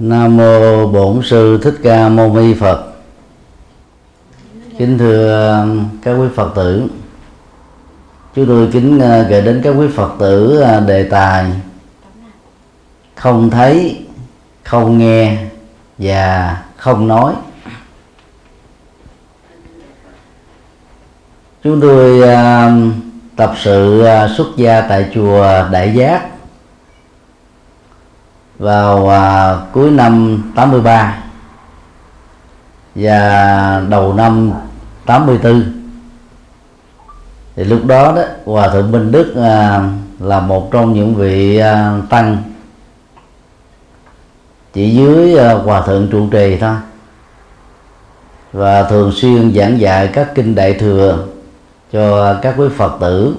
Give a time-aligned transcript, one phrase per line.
[0.00, 2.92] Nam mô Bổn sư Thích Ca Mâu Ni Phật.
[4.78, 6.82] Kính thưa um, các quý Phật tử.
[8.34, 11.46] Chúng tôi kính kể gửi đến các quý Phật tử uh, đề tài
[13.14, 13.98] không thấy,
[14.62, 15.36] không nghe
[15.98, 17.34] và không nói.
[21.64, 22.92] Chúng tôi um,
[23.36, 26.29] tập sự uh, xuất gia tại chùa Đại Giác
[28.60, 31.18] vào à, cuối năm 83
[32.94, 34.52] và đầu năm
[35.06, 35.62] 84
[37.56, 41.98] thì lúc đó đó hòa thượng Minh Đức à, là một trong những vị à,
[42.10, 42.36] tăng
[44.72, 46.74] chỉ dưới à, hòa thượng trụ trì thôi
[48.52, 51.26] và thường xuyên giảng dạy các kinh đại thừa
[51.92, 53.34] cho các quý Phật tử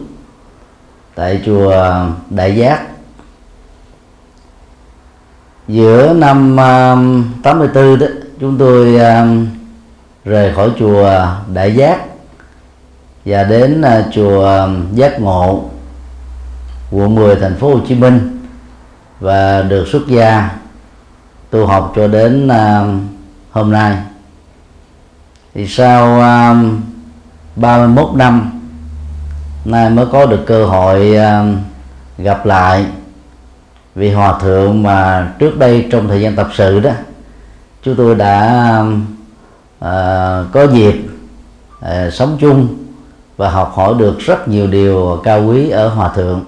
[1.16, 1.96] tại chùa
[2.30, 2.91] Đại Giác
[5.72, 8.08] giữa năm um, uh, 84 đó
[8.40, 9.48] chúng tôi uh,
[10.26, 12.02] rời khỏi chùa Đại Giác
[13.26, 15.64] và đến uh, chùa um, Giác Ngộ
[16.92, 18.42] quận 10 thành phố Hồ Chí Minh
[19.20, 20.50] và được xuất gia
[21.50, 23.02] tu học cho đến uh,
[23.52, 23.98] hôm nay.
[25.54, 26.74] Thì sau uh,
[27.56, 28.62] 31 năm
[29.66, 31.58] nay mới có được cơ hội uh,
[32.18, 32.86] gặp lại
[33.96, 36.92] vị hòa thượng mà trước đây trong thời gian tập sự đó
[37.84, 38.76] chúng tôi đã
[39.80, 40.96] à, có dịp
[41.80, 42.68] à, sống chung
[43.38, 46.46] và học hỏi được rất nhiều điều cao quý ở hòa thượng.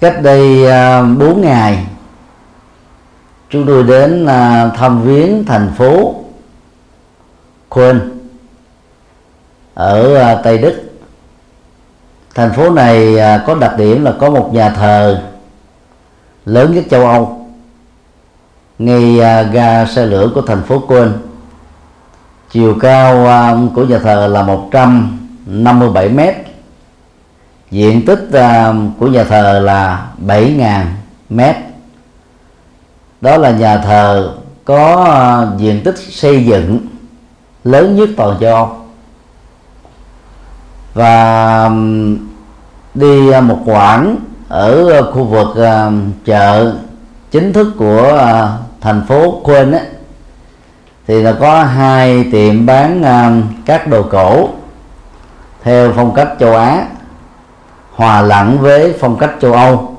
[0.00, 1.86] Cách đây à, 4 ngày
[3.50, 6.14] chúng tôi đến à, thăm viếng thành phố
[7.70, 8.00] Köln
[9.74, 10.82] ở à, Tây Đức.
[12.34, 15.22] Thành phố này à, có đặc điểm là có một nhà thờ
[16.44, 17.46] lớn nhất châu Âu.
[18.78, 21.12] Ngay à, ga xe lửa của thành phố Quên
[22.50, 26.34] chiều cao à, của nhà thờ là 157 mét.
[27.70, 30.84] Diện tích à, của nhà thờ là 7.000
[31.28, 31.56] mét.
[33.20, 36.78] Đó là nhà thờ có diện tích xây dựng
[37.64, 38.76] lớn nhất toàn châu Âu.
[40.94, 41.70] Và
[42.94, 44.16] đi một quãng
[44.50, 45.92] ở ờ, khu vực uh,
[46.24, 46.72] chợ
[47.30, 49.80] chính thức của uh, thành phố Quên á
[51.06, 54.48] thì là có hai tiệm bán uh, các đồ cổ
[55.62, 56.86] theo phong cách châu Á
[57.92, 59.96] hòa lẫn với phong cách châu Âu.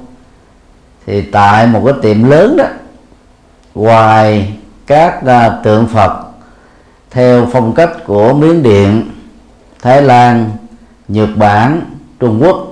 [1.05, 2.65] Thì tại một cái tiệm lớn đó
[3.75, 4.53] ngoài
[4.87, 6.11] các uh, tượng Phật
[7.11, 9.11] theo phong cách của Miến Điện,
[9.81, 10.51] Thái Lan,
[11.07, 11.81] Nhật Bản,
[12.19, 12.70] Trung Quốc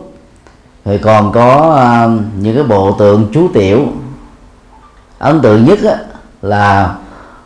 [0.90, 3.88] thì còn có uh, những cái bộ tượng chú tiểu.
[5.20, 5.98] Ấn tượng nhất á,
[6.42, 6.96] là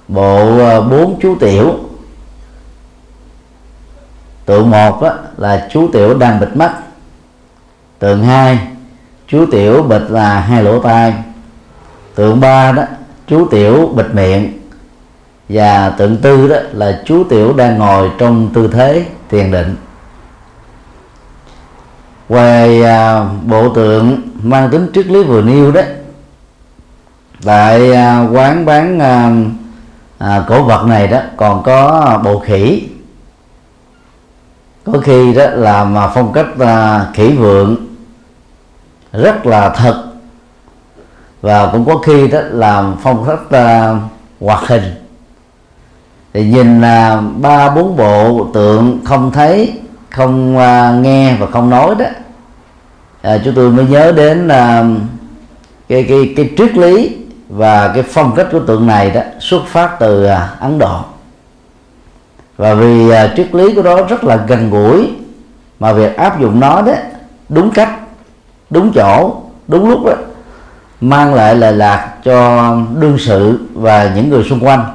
[0.08, 1.76] bộ uh, bốn chú tiểu.
[4.46, 6.74] Tượng một á, là chú tiểu đang bịt mắt.
[8.00, 8.60] Tượng hai
[9.28, 11.14] chú tiểu bịt là hai lỗ tai.
[12.16, 12.84] Tượng ba đó
[13.28, 14.60] chú tiểu bịt miệng.
[15.50, 19.76] Và tượng tư đó là chú tiểu đang ngồi trong tư thế thiền định
[22.34, 25.82] về à, bộ tượng mang tính triết lý vừa nêu đó
[27.44, 29.32] tại à, quán bán à,
[30.18, 32.88] à, cổ vật này đó còn có bộ khỉ.
[34.86, 37.76] Có khi đó làm phong cách à, khỉ vượng
[39.12, 40.04] rất là thật.
[41.42, 43.96] Và cũng có khi đó làm phong cách à,
[44.40, 44.84] hoạt hình.
[46.34, 49.80] Thì nhìn là ba bốn bộ tượng không thấy
[50.10, 52.06] không à, nghe và không nói đó
[53.24, 54.84] à, chúng tôi mới nhớ đến à,
[55.90, 57.16] cái cái cái triết lý
[57.50, 61.00] và cái phong cách của tượng này đó xuất phát từ à, Ấn Độ.
[62.58, 65.12] Và vì à, triết lý của đó rất là gần gũi
[65.80, 66.94] mà việc áp dụng nó đó
[67.50, 67.90] đúng cách
[68.70, 70.14] đúng chỗ đúng lúc đó
[71.02, 74.86] mang lại lời lạc cho đương sự và những người xung quanh.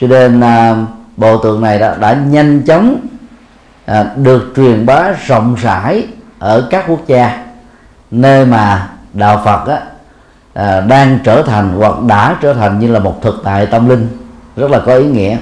[0.00, 0.76] Cho nên à,
[1.16, 2.96] bộ tượng này đã, đã nhanh chóng
[3.84, 6.06] à, được truyền bá rộng rãi
[6.42, 7.44] ở các quốc gia
[8.10, 9.80] nơi mà đạo Phật á,
[10.54, 14.08] à, đang trở thành hoặc đã trở thành như là một thực tại tâm linh
[14.56, 15.36] rất là có ý nghĩa.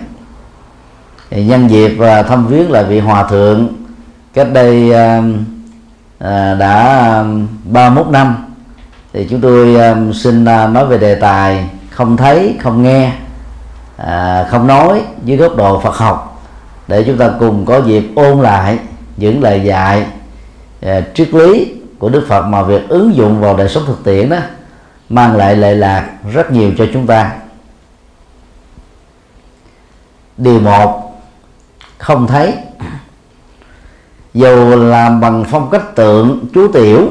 [1.31, 3.69] Thì nhân dịp à, thăm viếng là vị hòa thượng
[4.35, 5.23] cách đây à,
[6.19, 7.25] à, đã
[7.65, 8.37] 31 năm
[9.13, 13.13] thì chúng tôi à, xin à, nói về đề tài không thấy không nghe
[13.97, 16.43] à, không nói dưới góc độ Phật học
[16.89, 18.79] để chúng ta cùng có dịp ôn lại
[19.17, 20.07] những lời dạy
[20.83, 24.29] Ờ, triết lý của Đức Phật mà việc ứng dụng vào đời sống thực tiễn
[24.29, 24.39] đó
[25.09, 27.33] mang lại lệ lạc rất nhiều cho chúng ta.
[30.37, 31.21] Điều một,
[31.99, 32.55] không thấy.
[34.35, 37.09] Dù làm bằng phong cách tượng chú tiểu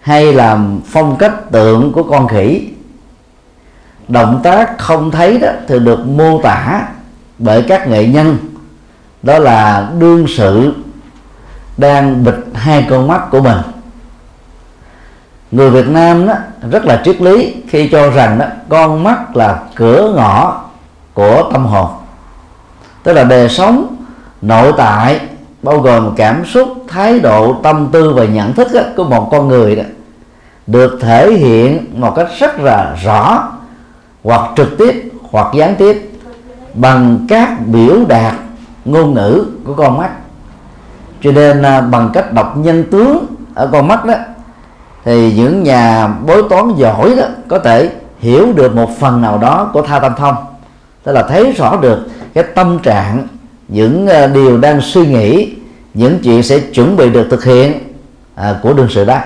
[0.00, 2.68] hay làm phong cách tượng của con khỉ,
[4.08, 6.88] động tác không thấy đó thì được mô tả
[7.38, 8.36] bởi các nghệ nhân.
[9.22, 10.74] Đó là đương sự
[11.76, 13.58] đang bịt hai con mắt của mình.
[15.50, 16.34] Người Việt Nam đó
[16.70, 20.64] rất là triết lý khi cho rằng đó con mắt là cửa ngõ
[21.14, 21.88] của tâm hồn.
[23.02, 23.96] Tức là đời sống
[24.42, 25.20] nội tại
[25.62, 29.48] bao gồm cảm xúc thái độ tâm tư và nhận thức đó, của một con
[29.48, 29.82] người đó
[30.66, 33.52] được thể hiện một cách rất là rõ
[34.24, 36.10] hoặc trực tiếp hoặc gián tiếp
[36.74, 38.34] bằng các biểu đạt
[38.84, 40.10] ngôn ngữ của con mắt
[41.22, 44.14] cho nên à, bằng cách đọc nhân tướng ở con mắt đó
[45.04, 49.70] thì những nhà bói toán giỏi đó có thể hiểu được một phần nào đó
[49.72, 50.34] của tha tâm thông.
[51.02, 51.98] Tức là thấy rõ được
[52.34, 53.28] cái tâm trạng
[53.68, 55.54] những à, điều đang suy nghĩ
[55.94, 57.72] những chuyện sẽ chuẩn bị được thực hiện
[58.34, 59.18] à, của đương sự đó.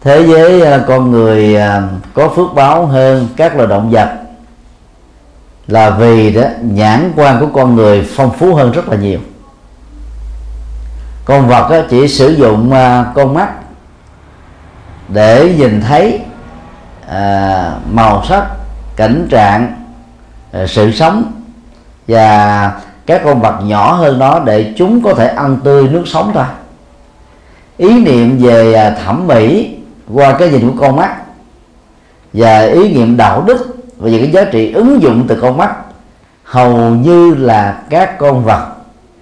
[0.00, 1.56] Thế giới à, con người
[2.14, 4.08] có phước báo hơn các loài động vật
[5.70, 9.18] là vì đó, nhãn quan của con người phong phú hơn rất là nhiều.
[11.24, 13.48] Con vật đó chỉ sử dụng à, con mắt
[15.08, 16.20] để nhìn thấy
[17.08, 18.46] à, màu sắc,
[18.96, 19.84] cảnh trạng
[20.52, 21.32] à, sự sống
[22.08, 22.72] và
[23.06, 26.44] các con vật nhỏ hơn đó để chúng có thể ăn tươi nước sống thôi.
[27.76, 29.76] Ý niệm về thẩm mỹ
[30.14, 31.16] qua cái nhìn của con mắt
[32.32, 35.74] và ý niệm đạo đức và những cái giá trị ứng dụng từ con mắt
[36.44, 38.66] hầu như là các con vật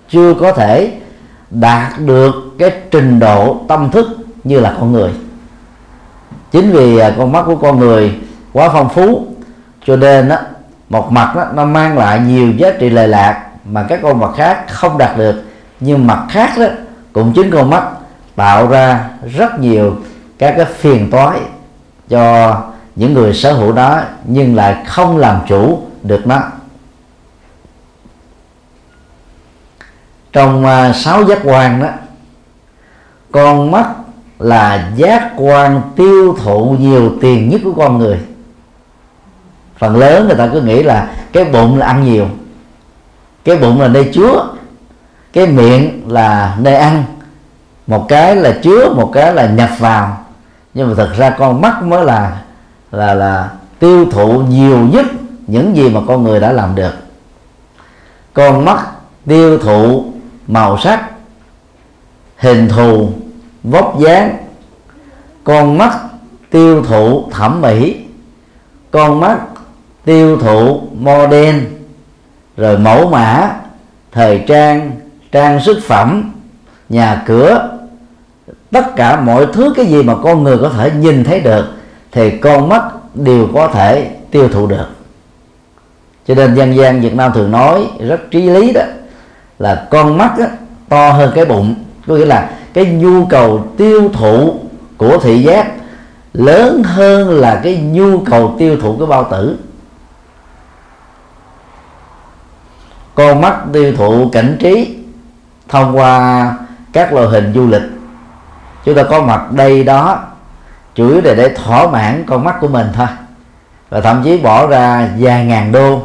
[0.09, 0.93] chưa có thể
[1.51, 4.09] đạt được cái trình độ tâm thức
[4.45, 5.11] như là con người.
[6.51, 8.15] Chính vì à, con mắt của con người
[8.53, 9.27] quá phong phú
[9.87, 10.37] cho nên đó,
[10.89, 14.33] một mặt đó, nó mang lại nhiều giá trị lệ lạc mà các con vật
[14.37, 15.43] khác không đạt được.
[15.81, 16.67] Nhưng mặt khác đó
[17.13, 17.85] cũng chính con mắt
[18.37, 19.05] tạo ra
[19.37, 19.97] rất nhiều
[20.39, 21.39] các cái phiền toái
[22.09, 22.55] cho
[22.99, 26.43] những người sở hữu đó nhưng lại không làm chủ được nó.
[30.33, 31.89] Trong uh, sáu giác quan đó
[33.31, 33.87] con mắt
[34.39, 38.19] là giác quan tiêu thụ nhiều tiền nhất của con người.
[39.79, 42.27] Phần lớn người ta cứ nghĩ là cái bụng là ăn nhiều
[43.45, 44.49] cái bụng là nơi chứa
[45.33, 47.05] cái miệng là nơi ăn
[47.87, 50.25] một cái là chứa một cái là nhập vào.
[50.75, 52.43] Nhưng mà thật ra con mắt mới là
[52.93, 55.06] là là tiêu thụ nhiều nhất
[55.46, 56.93] những gì mà con người đã làm được.
[58.32, 58.87] Con mắt
[59.26, 60.05] tiêu thụ
[60.46, 61.11] màu sắc,
[62.37, 63.08] hình thù,
[63.62, 64.37] vóc dáng.
[65.44, 65.99] Con mắt
[66.50, 67.96] tiêu thụ thẩm mỹ.
[68.90, 69.38] Con mắt
[70.05, 71.56] tiêu thụ model
[72.56, 73.50] rồi mẫu mã,
[74.12, 74.90] thời trang
[75.32, 76.32] trang sức phẩm,
[76.88, 77.79] nhà cửa.
[78.70, 81.78] Tất cả mọi thứ cái gì mà con người có thể nhìn thấy được
[82.13, 82.83] thì con mắt
[83.15, 84.87] đều có thể tiêu thụ được.
[86.27, 88.83] Cho nên dân gian Việt Nam thường nói rất trí lý đó
[89.59, 90.47] là con mắt đó,
[90.89, 91.75] to hơn cái bụng
[92.07, 94.55] có nghĩa là cái nhu cầu tiêu thụ
[94.97, 95.73] của thị giác
[96.33, 99.59] lớn hơn là cái nhu cầu tiêu thụ của bao tử.
[103.15, 104.97] Con mắt tiêu thụ cảnh trí
[105.69, 106.53] thông qua
[106.93, 107.83] các loại hình du lịch.
[108.85, 110.27] Chúng ta có mặt đây đó
[110.99, 113.07] chủ yếu để để thỏa mãn con mắt của mình thôi.
[113.88, 116.02] Và thậm chí bỏ ra vài ngàn đô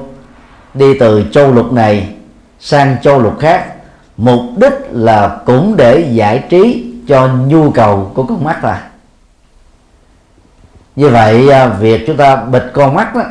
[0.74, 2.16] đi từ châu lục này
[2.60, 3.66] sang châu lục khác.
[4.18, 8.90] Mục đích là cũng để giải trí cho nhu cầu của con mắt là
[10.96, 13.22] như vậy à, việc chúng ta bịt con mắt đó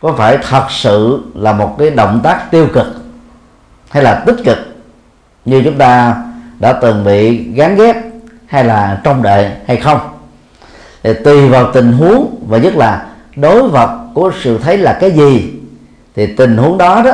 [0.00, 2.86] có phải thật sự là một cái động tác tiêu cực
[3.90, 4.58] hay là tích cực
[5.44, 6.16] như chúng ta
[6.58, 7.96] đã từng bị gắn ghép
[8.46, 10.09] hay là trong đợi hay không?
[11.02, 15.10] Thì tùy vào tình huống và nhất là đối vật của sự thấy là cái
[15.10, 15.52] gì
[16.16, 17.12] thì tình huống đó đó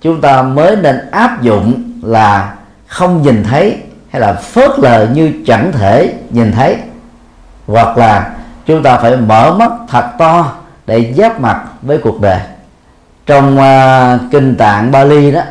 [0.00, 2.54] chúng ta mới nên áp dụng là
[2.86, 3.78] không nhìn thấy
[4.10, 6.76] hay là phớt lờ như chẳng thể nhìn thấy.
[7.66, 8.34] Hoặc là
[8.66, 10.52] chúng ta phải mở mắt thật to
[10.86, 12.40] để giáp mặt với cuộc đời.
[13.26, 15.42] Trong uh, kinh tạng Bali đó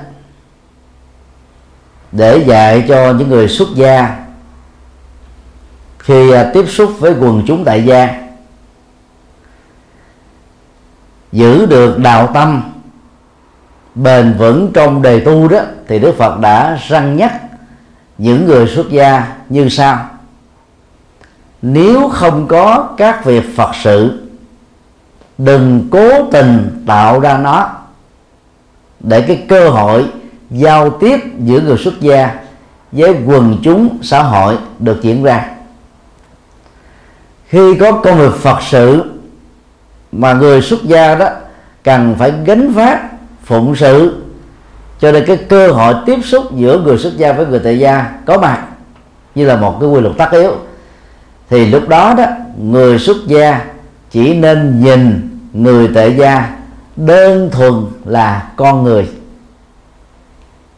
[2.11, 4.15] để dạy cho những người xuất gia
[6.07, 8.21] khi à, tiếp xúc với quần chúng đại gia,
[11.31, 12.63] giữ được đạo tâm
[13.95, 17.41] bền vững trong đề tu đó, thì Đức Phật đã răng nhắc
[18.17, 20.09] những người xuất gia như sau.
[21.61, 24.27] Nếu không có các việc phật sự,
[25.37, 27.69] đừng cố tình tạo ra nó
[28.99, 30.05] để cái cơ hội
[30.49, 32.35] giao tiếp giữa người xuất gia
[32.91, 35.56] với quần chúng xã hội được diễn ra
[37.47, 39.03] khi có công việc phật sự
[40.11, 41.29] mà người xuất gia đó
[41.83, 43.01] cần phải gánh phát
[43.43, 44.23] phụng sự,
[44.99, 48.11] cho nên cái cơ hội tiếp xúc giữa người xuất gia với người tại gia
[48.25, 48.67] có mặt,
[49.35, 50.51] như là một cái quy luật tất yếu.
[51.49, 52.25] Thì lúc đó đó,
[52.61, 53.65] người xuất gia
[54.11, 56.55] chỉ nên nhìn người tại gia
[56.95, 57.73] đơn thuần
[58.05, 59.09] là con người.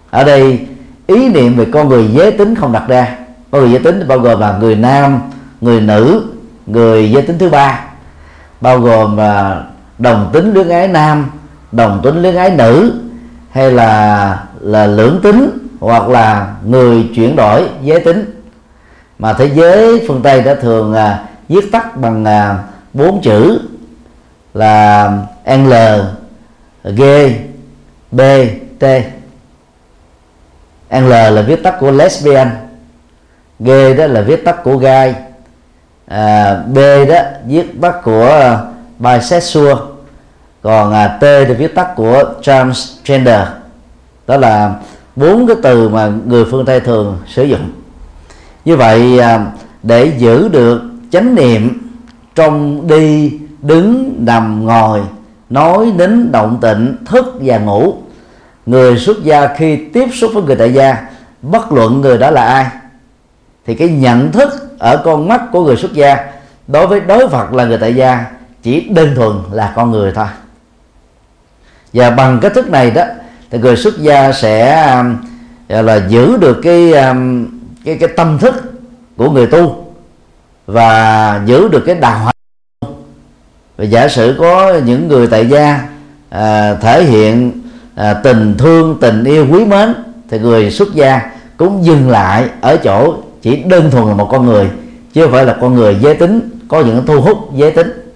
[0.10, 0.60] Ở đây,
[1.08, 3.18] ý niệm về con người giới tính không đặt ra.
[3.52, 5.20] Con người giới tính, bao gồm là người nam,
[5.62, 6.24] người nữ
[6.70, 7.86] người giới tính thứ ba
[8.62, 9.64] bao gồm à,
[9.98, 11.32] đồng tính luyến ái nam
[11.72, 13.02] đồng tính luyến ái nữ
[13.50, 18.42] hay là là lưỡng tính hoặc là người chuyển đổi giới tính.
[19.20, 23.62] Mà thế giới phương tây đã thường à, viết tắt bằng à, bốn chữ
[24.54, 25.12] là
[25.46, 25.74] L
[26.84, 27.04] G
[28.12, 28.22] B
[28.80, 28.84] T.
[30.92, 32.50] L là viết tắt của lesbian
[33.60, 35.16] G đó là viết tắt của gay
[36.10, 36.78] à, B
[37.10, 38.60] đó viết tắt của à,
[39.00, 39.78] bisexual
[40.62, 43.48] còn à, T thì viết tắt của transgender.
[44.28, 44.74] Đó là
[45.16, 47.72] bốn cái từ mà người phương Tây thường sử dụng.
[48.66, 49.46] Như vậy à,
[49.84, 51.92] để giữ được chánh niệm
[52.36, 55.02] trong đi đứng nằm ngồi
[55.50, 57.94] nói đến động tịnh thức và ngủ
[58.66, 61.08] người xuất gia khi tiếp xúc với người tại gia
[61.42, 62.66] bất luận người đó là ai
[63.66, 66.18] thì cái nhận thức ở con mắt của người xuất gia
[66.68, 68.26] đối với đối phật là người tại gia
[68.64, 70.28] chỉ đơn thuần là con người thôi.
[71.94, 73.04] Và bằng cách thức này đó
[73.52, 75.16] thì người xuất gia sẽ um,
[75.68, 77.48] là giữ được cái um,
[77.86, 78.56] cái cái tâm thức
[79.18, 79.94] của người tu
[80.68, 82.36] và giữ được cái đạo hạnh.
[83.78, 85.88] Và giả sử có những người tại gia
[86.30, 87.62] à, thể hiện
[87.96, 89.94] à, tình thương tình yêu quý mến
[90.30, 94.46] thì người xuất gia cũng dừng lại ở chỗ chỉ đơn thuần là một con
[94.46, 94.70] người
[95.14, 98.12] chứ không phải là con người giới tính có những thu hút giới tính.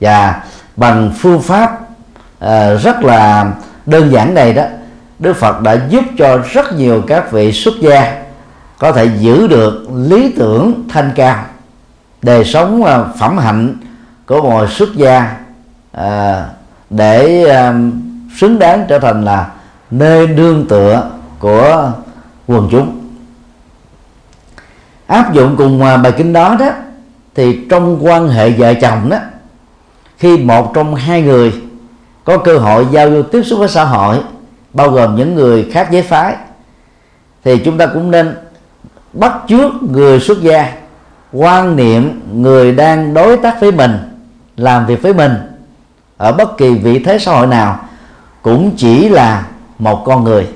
[0.00, 0.42] Và
[0.76, 1.80] bằng phương pháp
[2.44, 3.52] uh, rất là
[3.86, 4.62] đơn giản này đó
[5.18, 8.22] Đức Phật đã giúp cho rất nhiều các vị xuất gia
[8.78, 11.44] có thể giữ được lý tưởng thanh cao
[12.22, 13.74] đời sống uh, phẩm hạnh
[14.26, 15.36] của một xuất gia
[15.96, 16.02] uh,
[16.90, 17.74] để uh,
[18.36, 19.50] xứng đáng trở thành là
[19.90, 21.92] nơi đương tựa của
[22.46, 23.05] quần chúng
[25.06, 26.70] áp dụng cùng à, bài kinh đó đó,
[27.34, 29.18] thì trong quan hệ vợ chồng đó,
[30.18, 31.52] khi một trong hai người
[32.24, 34.18] có cơ hội giao lưu tiếp xúc với xã hội,
[34.72, 36.36] bao gồm những người khác giới phái,
[37.44, 38.36] thì chúng ta cũng nên
[39.12, 40.72] bắt chước người xuất gia,
[41.32, 43.98] quan niệm người đang đối tác với mình,
[44.56, 45.32] làm việc với mình
[46.16, 47.80] ở bất kỳ vị thế xã hội nào
[48.42, 49.46] cũng chỉ là
[49.78, 50.48] một con người.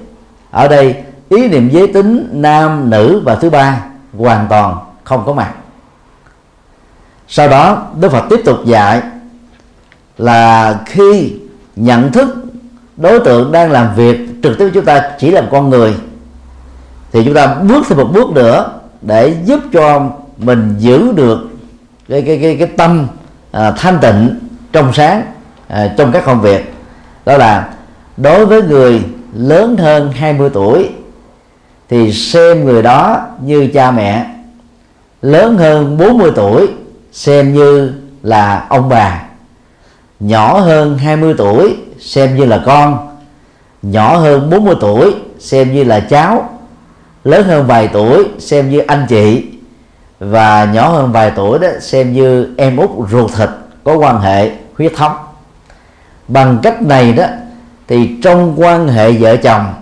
[0.51, 0.95] Ở đây,
[1.29, 3.81] ý niệm giới tính nam nữ và thứ ba
[4.19, 5.55] hoàn toàn không có mặt.
[7.29, 9.03] Sau đó đức phật tiếp tục dạy
[10.19, 11.33] là khi
[11.77, 12.45] nhận thức
[12.97, 15.95] đối tượng đang làm việc trực tiếp chúng ta chỉ là một con người
[17.13, 21.49] thì chúng ta bước thêm một bước nữa để giúp cho mình giữ được
[22.09, 23.07] cái cái cái cái tâm
[23.53, 24.39] à, thanh tịnh
[24.73, 25.23] trong sáng
[25.69, 26.75] à, trong các công việc.
[27.25, 27.69] Đó là
[28.17, 29.03] đối với người
[29.35, 30.91] lớn hơn 20 tuổi
[31.91, 34.27] thì xem người đó như cha mẹ.
[35.23, 36.69] Lớn hơn 40 tuổi,
[37.13, 37.93] xem như
[38.23, 39.23] là ông bà.
[40.21, 43.09] Nhỏ hơn 20 tuổi, xem như là con.
[43.83, 46.49] Nhỏ hơn 40 tuổi, xem như là cháu.
[47.25, 49.45] Lớn hơn vài tuổi, xem như anh chị.
[50.21, 53.49] Và nhỏ hơn vài tuổi đó, xem như em út ruột thịt,
[53.85, 55.17] có quan hệ huyết thống.
[56.29, 57.25] Bằng cách này đó,
[57.89, 59.75] thì trong quan hệ vợ chồng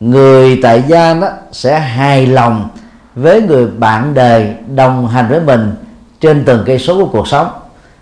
[0.00, 2.68] người tại gia đó sẽ hài lòng
[3.14, 5.74] với người bạn đời đồng hành với mình
[6.20, 7.48] trên từng cây số của cuộc sống.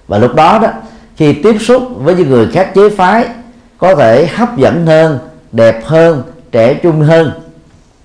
[0.08, 0.68] Và lúc đó đó,
[1.16, 3.28] khi tiếp xúc với những người khác chế phái,
[3.78, 5.18] có thể hấp dẫn hơn,
[5.52, 6.22] đẹp hơn,
[6.52, 7.30] trẻ trung hơn,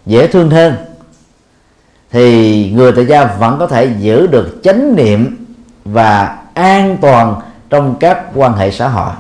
[0.06, 0.76] dễ thương hơn,
[2.12, 5.46] thì người tại gia vẫn có thể giữ được chánh niệm
[5.86, 9.12] và an toàn trong các quan hệ xã hội.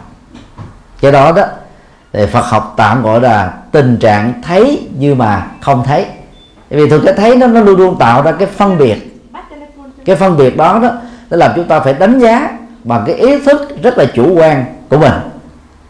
[1.01, 1.45] Do đó đó
[2.13, 6.05] thì Phật học tạm gọi là tình trạng thấy như mà không thấy.
[6.69, 9.21] Vì thực cái thấy nó nó luôn luôn tạo ra cái phân biệt.
[10.05, 10.91] Cái phân biệt đó đó,
[11.29, 14.65] nó làm chúng ta phải đánh giá bằng cái ý thức rất là chủ quan
[14.89, 15.13] của mình.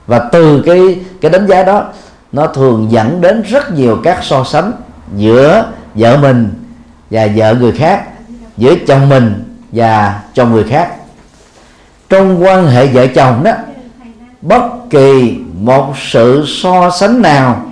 [0.08, 1.84] Và từ cái cái đánh giá đó,
[2.32, 4.72] nó thường dẫn đến rất nhiều các so sánh
[5.16, 6.50] giữa vợ mình
[7.12, 8.04] và vợ người khác,
[8.58, 10.92] giữa chồng mình và chồng người khác.
[12.10, 13.51] Trong quan hệ vợ chồng đó,
[14.42, 17.65] bất kỳ một sự so sánh nào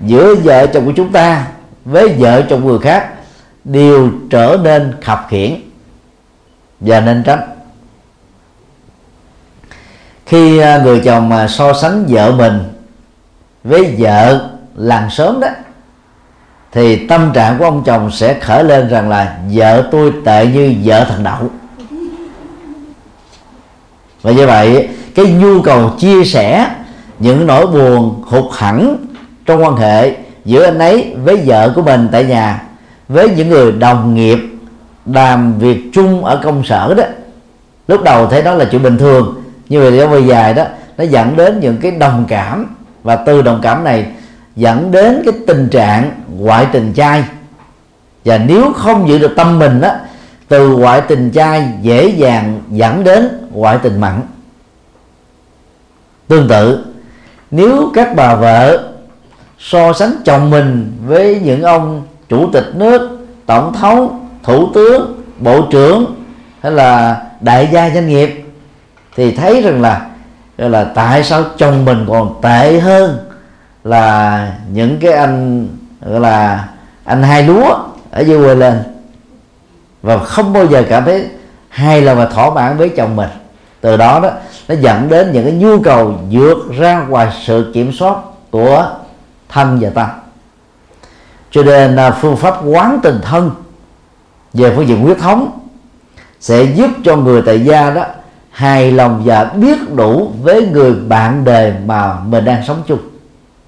[0.00, 1.46] giữa vợ chồng của chúng ta
[1.84, 3.10] với vợ chồng người khác
[3.64, 5.54] đều trở nên khập khiển
[6.80, 7.40] và nên tránh.
[10.26, 12.62] Khi à, người chồng mà so sánh vợ mình
[13.64, 15.48] với vợ làng sớm đó,
[16.72, 20.74] thì tâm trạng của ông chồng sẽ khởi lên rằng là vợ tôi tệ như
[20.84, 21.50] vợ thằng đậu.
[24.22, 26.68] Và như vậy, cái nhu cầu chia sẻ
[27.18, 28.96] những nỗi buồn, hụt hẳn
[29.46, 32.62] trong quan hệ giữa anh ấy với vợ của mình tại nhà,
[33.08, 34.38] với những người đồng nghiệp
[35.06, 37.04] làm việc chung ở công sở đó.
[37.88, 40.64] Lúc đầu thấy đó là chuyện bình thường, nhưng mà trong về dài đó,
[40.98, 42.76] nó dẫn đến những cái đồng cảm.
[43.02, 44.06] Và từ đồng cảm này
[44.56, 47.24] dẫn đến cái tình trạng ngoại tình trai.
[48.24, 49.90] Và nếu không giữ được tâm mình đó
[50.48, 54.20] từ ngoại tình trai dễ dàng dẫn đến ngoại tình mặn.
[56.28, 56.84] Tương tự
[57.56, 58.88] nếu các bà vợ
[59.58, 65.60] so sánh chồng mình với những ông chủ tịch nước, tổng thống, thủ tướng, bộ
[65.70, 66.14] trưởng
[66.60, 68.44] hay là đại gia doanh nghiệp,
[69.16, 70.06] thì thấy rằng là
[70.56, 73.18] là tại sao chồng mình còn tệ hơn
[73.84, 75.68] là những cái anh,
[76.00, 76.68] gọi là
[77.04, 77.78] anh hai lúa
[78.10, 78.82] ở dưới quê lên.
[80.02, 81.26] Và không bao giờ cảm thấy
[81.68, 83.30] hay là mà thỏa mãn với chồng mình.
[83.80, 84.30] Từ đó đó
[84.68, 88.16] nó dẫn đến những cái nhu cầu vượt ra ngoài sự kiểm soát
[88.50, 88.90] của
[89.48, 90.08] thân và tâm.
[91.50, 93.50] Cho nên à, phương pháp quán tình thân
[94.52, 95.58] về phương diện huyết thống
[96.40, 98.04] sẽ giúp cho người tại gia đó
[98.50, 102.98] hài lòng và biết đủ với người bạn đời mà mình đang sống chung.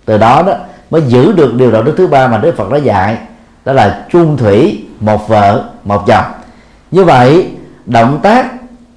[0.04, 0.52] Từ đó đó
[0.90, 3.18] mới giữ được điều đạo đức thứ ba mà Đức Phật đã dạy,
[3.64, 6.24] đó là chung thủy, một vợ, một chồng.
[6.90, 7.50] Như vậy,
[7.86, 8.46] động tác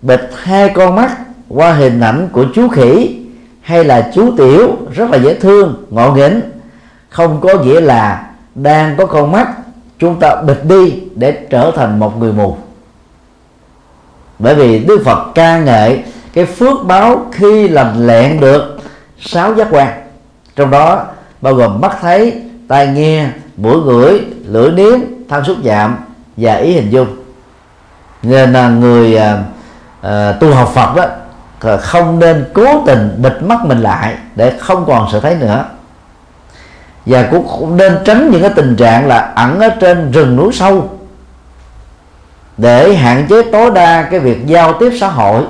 [0.02, 1.18] bịt hai con mắt
[1.50, 3.16] qua hình ảnh của chú khỉ
[3.62, 6.42] hay là chú tiểu rất là dễ thương ngộ nghĩnh.
[7.10, 9.48] Không có nghĩa là đang có con mắt
[10.00, 12.58] chúng ta bịt đi để trở thành một người mù.
[14.40, 18.80] Bởi vì Đức Phật ca ngợi cái phước báo khi làm lẹn được
[19.20, 20.02] sáu giác quan.
[20.56, 21.06] Trong đó
[21.42, 25.96] bao gồm mắt thấy tai nghe mũi ngửi lưỡi nếm thân xúc chạm
[26.38, 27.08] và ý hình dung.
[28.24, 29.44] Nên là người à,
[30.02, 31.06] à, tu học Phật đó
[31.82, 35.66] không nên cố tình bịt mắt mình lại để không còn sự thấy nữa.
[37.06, 40.90] Và cũng nên tránh những cái tình trạng là ẩn ở trên rừng núi sâu
[42.58, 45.44] để hạn chế tối đa cái việc giao tiếp xã hội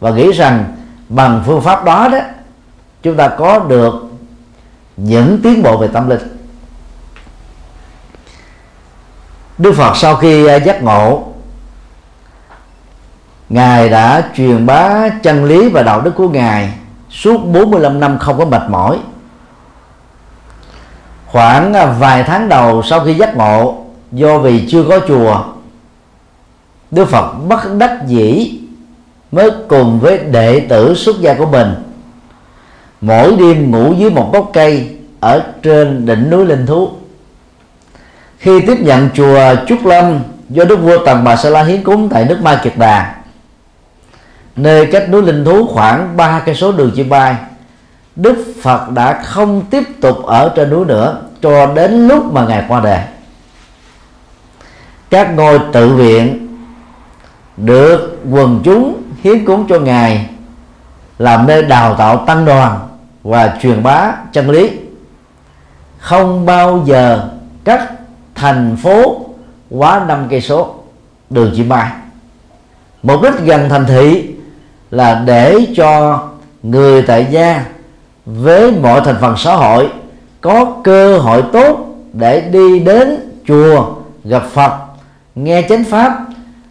[0.00, 0.64] và nghĩ rằng
[1.08, 2.18] bằng phương pháp đó đó,
[3.02, 3.94] chúng ta có được
[4.96, 6.38] những tiến bộ về tâm linh.
[9.58, 11.27] Đức Phật sau khi à, giác ngộ
[13.48, 16.72] Ngài đã truyền bá chân lý và đạo đức của Ngài
[17.10, 18.98] suốt 45 năm không có mệt mỏi.
[21.26, 25.44] Khoảng à, vài tháng đầu sau khi giác ngộ, do vì chưa có chùa,
[26.90, 28.52] Đức Phật bất đắc dĩ
[29.32, 31.74] mới cùng với đệ tử xuất gia của mình.
[33.00, 36.88] Mỗi đêm ngủ dưới một gốc cây ở trên đỉnh núi linh thú.
[38.38, 42.08] Khi tiếp nhận chùa Trúc Lâm do Đức vua Tần Bà Sa La hiến cúng
[42.08, 43.17] tại nước Ma Kiệt Đà
[44.58, 47.36] nơi cách núi linh thú khoảng ba cây số đường chim bay,
[48.16, 52.64] Đức Phật đã không tiếp tục ở trên núi nữa cho đến lúc mà ngài
[52.68, 53.00] qua đời.
[55.10, 56.48] Các ngôi tự viện
[57.56, 60.30] được quần chúng hiến cúng cho ngài
[61.18, 62.78] làm nơi đào tạo tăng đoàn
[63.22, 64.70] và truyền bá chân lý.
[65.98, 67.28] Không bao giờ
[67.64, 67.90] cách
[68.34, 69.26] thành phố
[69.70, 70.74] quá năm cây số
[71.30, 71.90] đường chim bay.
[73.02, 74.34] Mục đích gần thành thị
[74.90, 76.22] là để cho
[76.62, 77.64] người tại gia
[78.26, 79.88] với mọi thành phần xã hội
[80.40, 81.78] có cơ hội tốt
[82.12, 84.72] để đi đến chùa, gặp Phật,
[85.34, 86.18] nghe chánh pháp,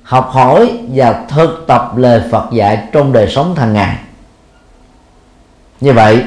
[0.03, 3.97] học hỏi và thực tập lời Phật dạy trong đời sống hàng ngày.
[5.81, 6.23] Như vậy,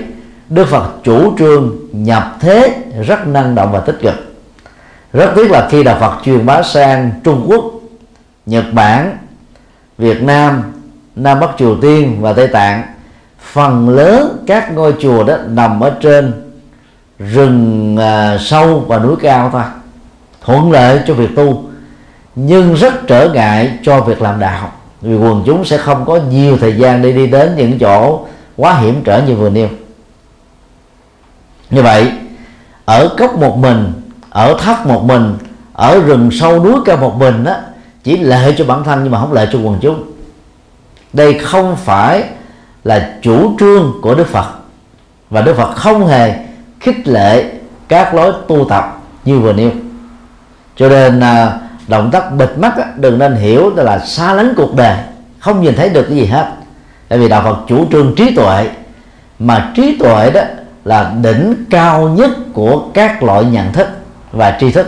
[0.48, 2.74] Đức Phật chủ trương nhập thế
[3.06, 4.14] rất năng động và tích cực.
[5.12, 7.64] Rất tiếc là khi đạo Phật truyền bá sang Trung Quốc,
[8.46, 9.18] Nhật Bản,
[9.98, 10.62] Việt Nam
[11.22, 12.82] Nam Bắc Triều Tiên và Tây Tạng.
[13.52, 16.32] Phần lớn các ngôi chùa đó nằm ở trên
[17.18, 19.62] rừng à, sâu và núi cao thôi
[20.44, 21.64] thuận lợi cho việc tu
[22.36, 26.58] nhưng rất trở ngại cho việc làm đạo vì quần chúng sẽ không có nhiều
[26.58, 28.20] thời gian để đi đến những chỗ
[28.56, 29.68] quá hiểm trở như vừa nêu.
[31.70, 32.12] Như vậy
[32.84, 33.92] ở cốc một mình
[34.30, 35.38] ở thấp một mình
[35.72, 37.54] ở rừng sâu núi cao một mình đó
[38.04, 40.09] chỉ lợi cho bản thân nhưng mà không lợi cho quần chúng
[41.12, 42.24] đây không phải
[42.84, 44.46] là chủ trương của đức phật.
[45.30, 46.34] Và đức phật không hề
[46.80, 47.52] khích lệ
[47.88, 49.70] các lối tu tập như vừa nêu.
[50.76, 54.96] Cho nên à, động tác bịt mắt đừng nên hiểu là xa lánh cuộc đời,
[55.38, 56.52] không nhìn thấy được cái gì hết.
[57.08, 58.68] Tại vì đạo phật chủ trương trí tuệ,
[59.38, 60.40] mà trí tuệ đó
[60.84, 63.88] là đỉnh cao nhất của các loại nhận thức
[64.32, 64.86] và tri thức.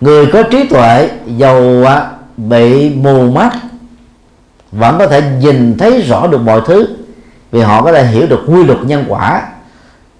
[0.00, 1.84] Người có trí tuệ giàu
[2.36, 3.52] bị mù mắt,
[4.72, 6.86] vẫn có thể nhìn thấy rõ được mọi thứ,
[7.50, 9.42] vì họ có thể hiểu được quy luật nhân quả,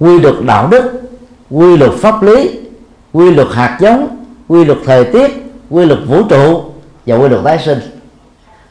[0.01, 1.03] quy luật đạo đức,
[1.51, 2.61] quy luật pháp lý,
[3.13, 4.17] quy luật hạt giống,
[4.49, 6.63] quy luật thời tiết, quy luật vũ trụ
[7.07, 7.79] và quy luật tái sinh.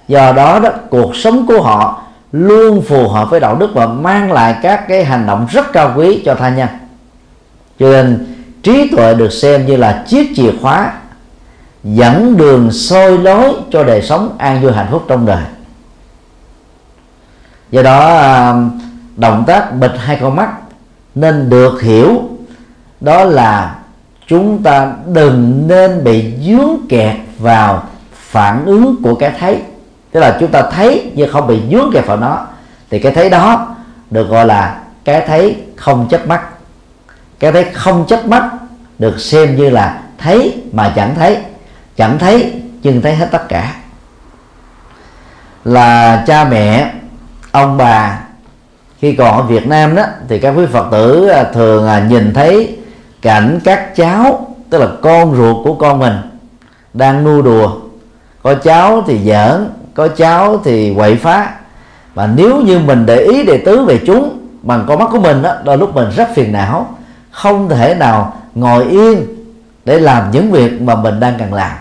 [0.08, 4.32] Do đó đó, cuộc sống của họ luôn phù hợp với đạo đức và mang
[4.32, 6.70] lại các cái hành động rất cao quý cho tha nhân.
[7.80, 8.26] Cho nên
[8.64, 10.94] trí tuệ được xem như là chiếc chìa khóa
[11.84, 15.44] dẫn đường soi lối cho đời sống an vui hạnh phúc trong đời.
[17.72, 18.54] Do đó à,
[19.18, 20.50] động tác bịt hai con mắt
[21.16, 22.22] nên được hiểu,
[23.02, 23.76] đó là
[24.28, 29.62] chúng ta đừng nên bị dướng kẹt vào phản ứng của cái thấy.
[30.12, 32.46] Tức là chúng ta thấy nhưng không bị dướng kẹt vào nó,
[32.90, 33.76] thì cái thấy đó
[34.10, 36.42] được gọi là cái thấy không chấp mắt.
[37.40, 38.50] Cái thấy không chấp mắt
[39.00, 41.38] được xem như là thấy mà chẳng thấy
[41.98, 43.76] chẳng thấy nhưng thấy hết tất cả.
[45.66, 46.92] Là cha mẹ
[47.52, 48.20] ông bà
[49.00, 52.34] khi còn ở Việt Nam đó thì các quý Phật tử à, thường à, nhìn
[52.34, 52.78] thấy
[53.22, 56.14] cảnh các cháu tức là con ruột của con mình
[56.94, 57.72] đang nu đùa.
[58.44, 61.54] Có cháu thì giỡn có cháu thì quậy phá.
[62.14, 65.42] Và nếu như mình để ý đề tứ về chúng bằng con mắt của mình
[65.42, 66.96] đó, đôi lúc mình rất phiền não
[67.32, 69.26] không thể nào ngồi yên
[69.86, 71.72] để làm những việc mà mình đang cần làm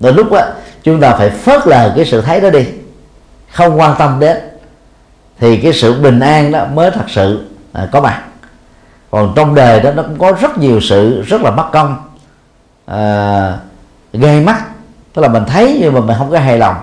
[0.00, 0.46] đôi lúc á
[0.82, 2.66] chúng ta phải phớt lờ cái sự thấy đó đi.
[3.52, 4.36] Không quan tâm đến.
[5.38, 8.22] Thì cái sự bình an đó mới thật sự à, có mặt.
[9.10, 11.96] Còn trong đời đó nó cũng có rất nhiều sự rất là mất công
[12.86, 13.56] à,
[14.12, 14.64] gây mắt.
[15.14, 16.76] Tức là mình thấy nhưng mà mình không có hài lòng.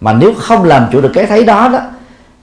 [0.00, 1.78] Mà nếu không làm chủ được cái thấy đó đó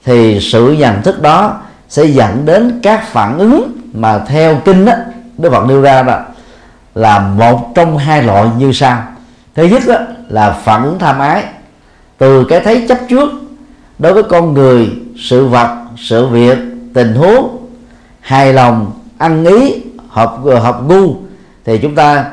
[0.06, 4.94] thì sự nhận thức đó sẽ dẫn đến các phản ứng mà theo kinh đó
[5.38, 6.20] Đức Phật nêu ra đó
[6.96, 9.04] là một trong hai loại như sau
[9.56, 9.98] thứ nhất đó,
[10.30, 11.44] là phản tham ái.
[12.18, 13.30] Từ cái thấy chấp trước
[14.00, 16.58] đối với con người sự vật sự việc
[16.94, 17.58] tình huống
[18.20, 21.16] hài lòng ăn ý hợp ờ, hợp gu
[21.66, 22.26] thì chúng ta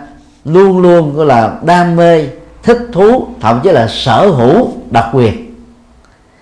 [0.44, 2.26] luôn luôn gọi là đam mê
[2.62, 5.54] thích thú thậm chí là sở hữu đặc quyền.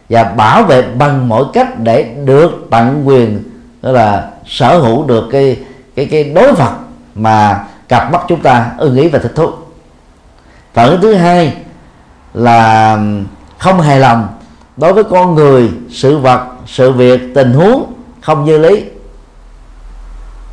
[0.08, 3.42] Và bảo vệ bằng mọi cách để được tặng quyền
[3.82, 5.56] đó là sở hữu được cái
[5.94, 6.72] cái cái đối vật
[7.14, 9.50] mà cặp mắt chúng ta ưng ý và thích thú
[10.74, 11.56] phản ứng thứ hai
[12.34, 12.98] là
[13.58, 14.28] không hài lòng
[14.76, 18.84] đối với con người, sự vật, sự việc, tình huống không như lý.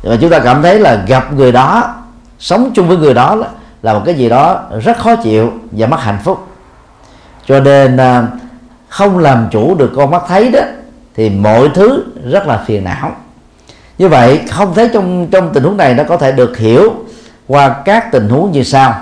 [0.02, 1.94] Và chúng ta cảm thấy là gặp người đó,
[2.38, 3.38] sống chung với người đó
[3.82, 6.46] là một cái gì đó rất khó chịu và mất hạnh phúc.
[7.46, 8.26] Cho nên à,
[8.88, 10.60] không làm chủ được con mắt thấy đó,
[11.14, 13.12] thì mọi thứ rất là phiền não.
[13.98, 16.94] Như vậy, không thấy trong trong tình huống này nó có thể được hiểu
[17.46, 18.94] qua các tình huống như sau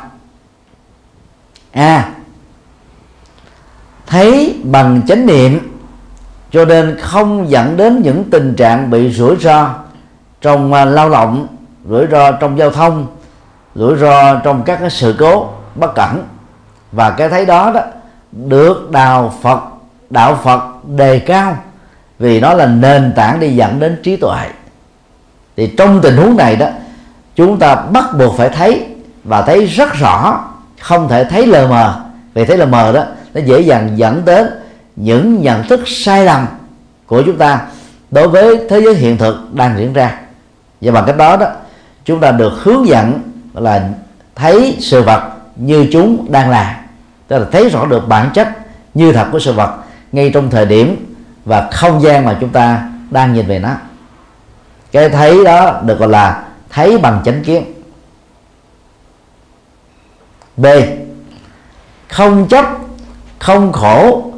[1.74, 1.96] a.
[1.96, 2.10] À,
[4.06, 5.78] thấy bằng chánh niệm
[6.50, 9.74] cho nên không dẫn đến những tình trạng bị rủi ro
[10.40, 11.46] trong à, lao động
[11.88, 13.06] rủi ro trong giao thông
[13.74, 16.22] rủi ro trong các cái sự cố bất cẩn.
[16.92, 17.80] Và cái thấy đó đó
[18.32, 19.60] được đạo Phật
[20.10, 21.56] đạo Phật đề cao
[22.18, 24.48] vì nó là nền tảng đi dẫn đến trí tuệ.
[25.56, 26.66] Thì trong tình huống này đó
[27.36, 28.86] chúng ta bắt buộc phải thấy
[29.24, 30.44] và thấy rất rõ
[30.84, 32.00] không thể thấy lờ mờ.
[32.34, 34.46] Vì thấy lờ mờ đó, nó dễ dàng dẫn đến
[34.96, 36.46] những nhận thức sai lầm
[37.06, 37.60] của chúng ta
[38.10, 40.18] đối với thế giới hiện thực đang diễn ra.
[40.80, 41.46] Và bằng cách đó đó,
[42.04, 43.20] chúng ta được hướng dẫn
[43.54, 43.88] là
[44.34, 45.22] thấy sự vật
[45.56, 46.80] như chúng đang là.
[47.28, 48.48] Tức là thấy rõ được bản chất
[48.94, 49.76] như thật của sự vật
[50.12, 53.70] ngay trong thời điểm và không gian mà chúng ta đang nhìn về nó.
[54.92, 57.73] Cái thấy đó được gọi là thấy bằng chánh kiến
[60.56, 60.66] b.
[62.08, 62.64] Không chấp,
[63.38, 64.30] không khổ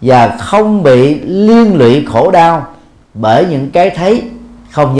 [0.00, 2.66] và không bị liên lụy khổ đau
[3.14, 4.30] bởi những cái thấy
[4.70, 4.98] không như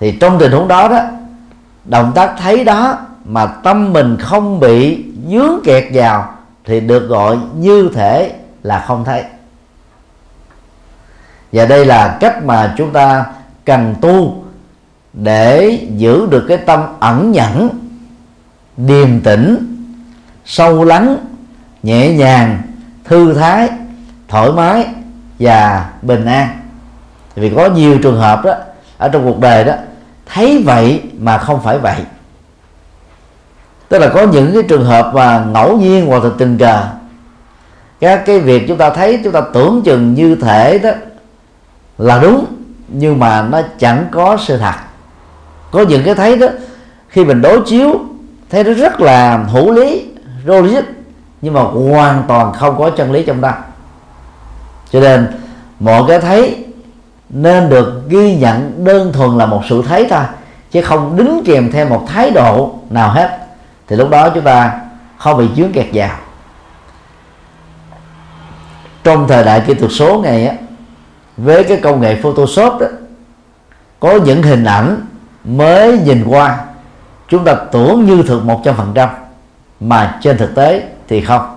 [0.00, 1.00] thì trong tình huống đó đó,
[1.84, 7.38] động tác thấy đó mà tâm mình không bị dướng kẹt vào thì được gọi
[7.56, 9.24] như thể là không thấy.
[11.52, 13.24] Và đây là cách mà chúng ta
[13.64, 14.44] cần tu
[15.12, 17.68] để giữ được cái tâm ẩn nhẫn
[18.78, 19.76] điềm tĩnh,
[20.44, 21.16] sâu lắng,
[21.82, 22.62] nhẹ nhàng,
[23.04, 23.68] thư thái,
[24.28, 24.86] thoải mái
[25.38, 26.48] và bình an.
[27.34, 28.54] Vì có nhiều trường hợp đó,
[28.98, 29.72] ở trong cuộc đời đó,
[30.26, 31.96] thấy vậy mà không phải vậy.
[33.88, 36.88] Tức là có những cái trường hợp mà ngẫu nhiên hoặc là tình cờ.
[38.00, 40.90] Các cái việc chúng ta thấy, chúng ta tưởng chừng như thể đó
[41.98, 42.46] là đúng,
[42.88, 44.74] nhưng mà nó chẳng có sự thật.
[45.70, 46.46] Có những cái thấy đó,
[47.08, 48.00] khi mình đối chiếu
[48.50, 50.06] thấy nó rất là hữu lý
[50.44, 50.82] logic
[51.42, 53.52] nhưng mà hoàn toàn không có chân lý trong đó.
[54.92, 55.26] Cho nên,
[55.80, 56.64] mọi cái thấy
[57.28, 60.24] nên được ghi nhận đơn thuần là một sự thấy thôi,
[60.70, 63.38] chứ không đính kèm theo một thái độ nào hết.
[63.88, 64.80] Thì lúc đó chúng ta
[65.18, 66.16] không bị chướng kẹt vào.
[69.04, 70.54] Trong thời đại kỹ thuật số này á,
[71.36, 72.86] với cái công nghệ Photoshop đó
[74.00, 75.06] có những hình ảnh
[75.44, 76.58] mới nhìn qua
[77.28, 79.08] chúng ta tưởng như thực một trăm phần trăm
[79.80, 81.56] mà trên thực tế thì không.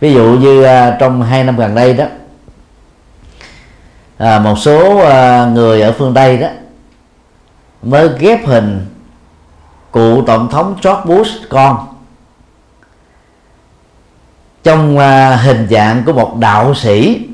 [0.00, 2.04] Ví dụ như à, trong hai năm gần đây đó
[4.18, 6.48] à, một số à, người ở phương tây đó
[7.82, 8.86] mới ghép hình
[9.90, 11.86] cụ tổng thống George Bush con
[14.62, 17.26] trong à, hình dạng của một đạo sĩ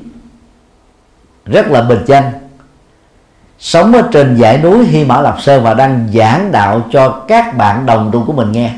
[1.45, 2.23] rất là bình dân
[3.59, 7.57] sống ở trên dãy núi Hy Mã Lạp Sơn và đang giảng đạo cho các
[7.57, 8.71] bạn đồng tu của mình nghe.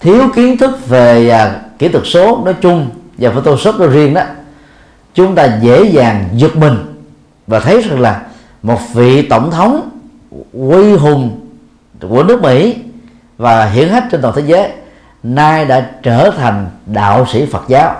[0.00, 4.22] Thiếu kiến thức về à, kỹ thuật số nói chung và Photoshop nói riêng đó
[5.14, 6.76] chúng ta dễ dàng giật mình
[7.46, 8.22] và thấy rằng là
[8.62, 9.90] một vị tổng thống
[10.52, 11.40] quy hùng
[12.00, 12.76] của nước Mỹ
[13.38, 14.70] và hiển hách trên toàn thế giới
[15.22, 17.94] nay đã trở thành đạo sĩ Phật giáo.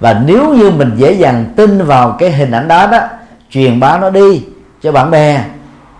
[0.00, 3.00] Và nếu như mình dễ dàng tin vào cái hình ảnh đó đó
[3.52, 4.44] truyền bá nó đi
[4.82, 5.44] cho bạn bè.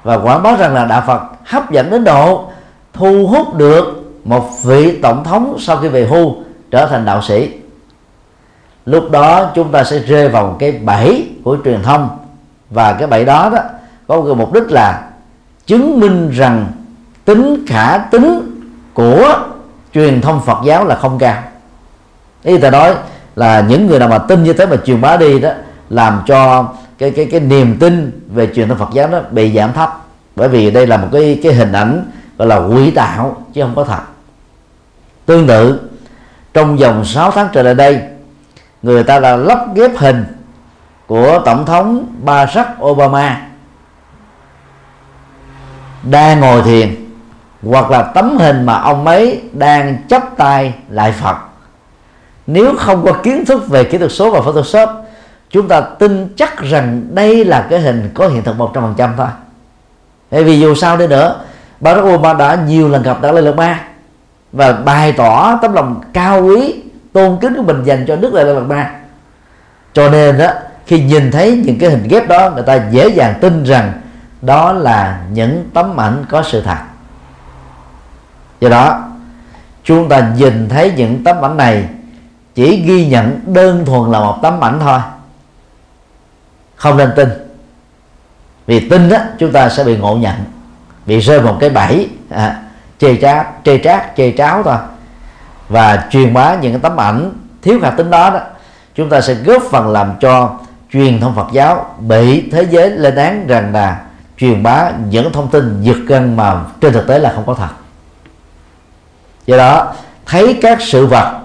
[0.03, 2.49] Và quảng bá rằng là đạo Phật hấp dẫn đến độ
[2.93, 6.35] thu hút được một vị tổng thống sau khi về hưu
[6.71, 7.51] trở thành đạo sĩ.
[8.87, 12.09] Lúc đó chúng ta sẽ rơi vào cái bẫy của truyền thông.
[12.71, 13.59] Và cái bẫy đó đó
[14.07, 15.03] có một mục đích là
[15.67, 16.67] chứng minh rằng
[17.25, 18.61] tính khả tính
[18.95, 19.35] của
[19.95, 21.43] truyền thông Phật giáo là không cao.
[22.43, 22.95] Ý ta nói
[23.37, 25.51] là những người nào mà tin như thế mà truyền bá đi đó,
[25.91, 29.73] làm cho cái cái cái niềm tin về truyền thống Phật giáo đó bị giảm
[29.73, 29.99] thấp.
[30.37, 33.75] Bởi vì đây là một cái cái hình ảnh gọi là quỷ tạo chứ không
[33.75, 34.01] có thật.
[35.27, 35.81] Tương tự,
[36.55, 38.01] trong vòng 6 tháng trở lại đây,
[38.83, 40.25] người ta đã lắp ghép hình
[41.07, 43.49] của tổng thống Barack Obama
[46.03, 46.95] đang ngồi thiền
[47.63, 51.37] hoặc là tấm hình mà ông ấy đang chấp tay lại Phật.
[52.47, 54.89] Nếu không có kiến thức về kỹ thuật số và Photoshop
[55.53, 58.95] chúng ta tin chắc rằng đây là cái hình có hiện thực một trăm phần
[58.97, 59.27] trăm thôi.
[60.31, 61.41] Bởi vì dù sao đi nữa,
[61.81, 63.81] Barack Obama đã nhiều lần gặp Dalai Lama
[64.53, 68.55] và bày tỏ tấm lòng cao quý, tôn kính của mình dành cho Đức Dalai
[68.55, 68.91] Lama.
[69.93, 70.47] Cho nên đó
[70.87, 73.93] khi nhìn thấy những cái hình ghép đó, người ta dễ dàng tin rằng
[74.43, 76.79] đó là những tấm ảnh có sự thật.
[78.61, 79.03] Do đó,
[79.85, 81.85] chúng ta nhìn thấy những tấm ảnh này
[82.55, 84.99] chỉ ghi nhận đơn thuần là một tấm ảnh thôi
[86.83, 87.29] không nên tin.
[88.67, 90.35] Vì tin đó chúng ta sẽ bị ngộ nhận
[91.07, 92.63] bị rơi một cái bẫy à,
[92.99, 94.77] chê trác chê trác chê tráo thôi.
[95.69, 98.41] Và truyền bá những cái tấm ảnh thiếu khả tính đó đó
[98.95, 100.59] chúng ta sẽ góp phần làm cho
[100.93, 104.01] truyền thông Phật giáo bị thế giới lên án rằng là
[104.39, 107.71] truyền bá những thông tin giật gân mà trên thực tế là không có thật.
[109.47, 109.93] Do đó
[110.27, 111.41] thấy các sự vật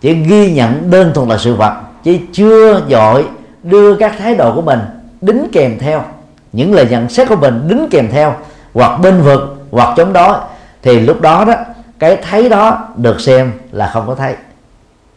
[0.00, 3.24] chỉ ghi nhận đơn thuần là sự vật chứ chưa dội
[3.62, 4.80] đưa các thái độ của mình
[5.20, 6.04] đính kèm theo.
[6.52, 8.34] Những lời nhận xét của mình đính kèm theo,
[8.74, 10.38] hoặc bên vực, hoặc chống đối.
[10.82, 11.54] Thì lúc đó đó,
[11.98, 14.34] cái thấy đó được xem là không có thấy.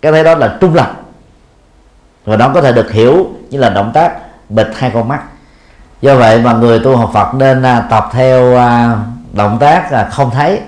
[0.02, 0.92] Cái thấy đó là trung lập.
[2.26, 4.14] Và nó có thể được hiểu như là động tác
[4.50, 5.22] bịt hai con mắt.
[6.02, 8.98] Do vậy mà người tu học Phật nên à, tập theo à,
[9.34, 10.60] động tác là không thấy,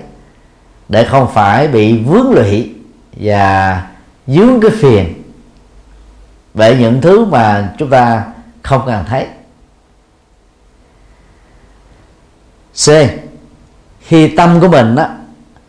[0.88, 2.74] để không phải bị vướng lụy
[3.16, 3.82] và
[4.26, 5.15] dướng cái phiền
[6.56, 8.24] về những thứ mà chúng ta
[8.62, 9.26] không cần thấy.
[12.86, 12.88] C.
[14.00, 15.08] Khi tâm của mình á,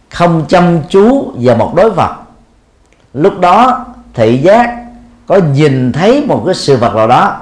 [0.10, 2.15] không chăm chú vào một đối vật
[3.13, 4.76] lúc đó thị giác
[5.28, 7.41] có nhìn thấy một cái sự vật nào đó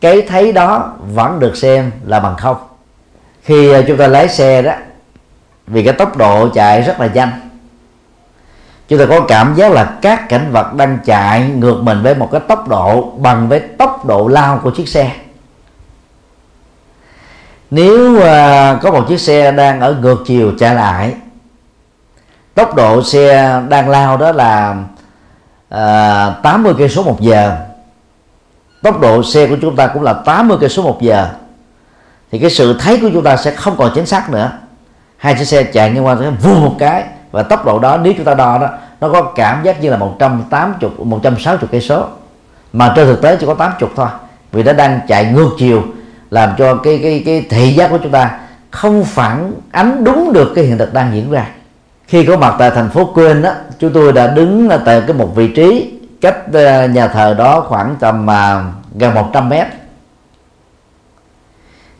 [0.00, 2.56] cái thấy đó vẫn được xem là bằng không.
[3.42, 4.72] Khi à, chúng ta lái xe đó
[5.66, 7.49] vì cái tốc độ chạy rất là nhanh
[8.90, 12.28] chúng ta có cảm giác là các cảnh vật đang chạy ngược mình với một
[12.32, 15.12] cái tốc độ bằng với tốc độ lao của chiếc xe.
[17.70, 18.22] Nếu uh,
[18.82, 21.14] có một chiếc xe đang ở ngược chiều chạy lại
[22.54, 24.76] tốc độ xe đang lao đó là
[25.68, 27.56] à, uh, 80 cây số một giờ.
[28.82, 31.28] Tốc độ xe của chúng ta cũng là 80 cây số một giờ.
[32.32, 34.52] Thì cái sự thấy của chúng ta sẽ không còn chính xác nữa.
[35.16, 38.12] Hai chiếc xe chạy ngang qua sẽ vù một cái và tốc độ đó, nếu
[38.16, 38.68] chúng ta đo đó,
[39.00, 42.04] nó có cảm giác như là 180 160 cây số.
[42.72, 44.08] Mà trên thực tế chỉ có 80 thôi,
[44.52, 45.82] vì nó đang chạy ngược chiều,
[46.30, 48.38] làm cho cái cái cái thị giác của chúng ta
[48.70, 51.46] không phản ánh đúng được cái hiện thực đang diễn ra.
[52.06, 55.34] Khi có mặt tại thành phố Quên đó chúng tôi đã đứng tại cái một
[55.34, 58.62] vị trí cách ờ, nhà thờ đó khoảng tầm ờ,
[58.94, 59.66] gần 100 mét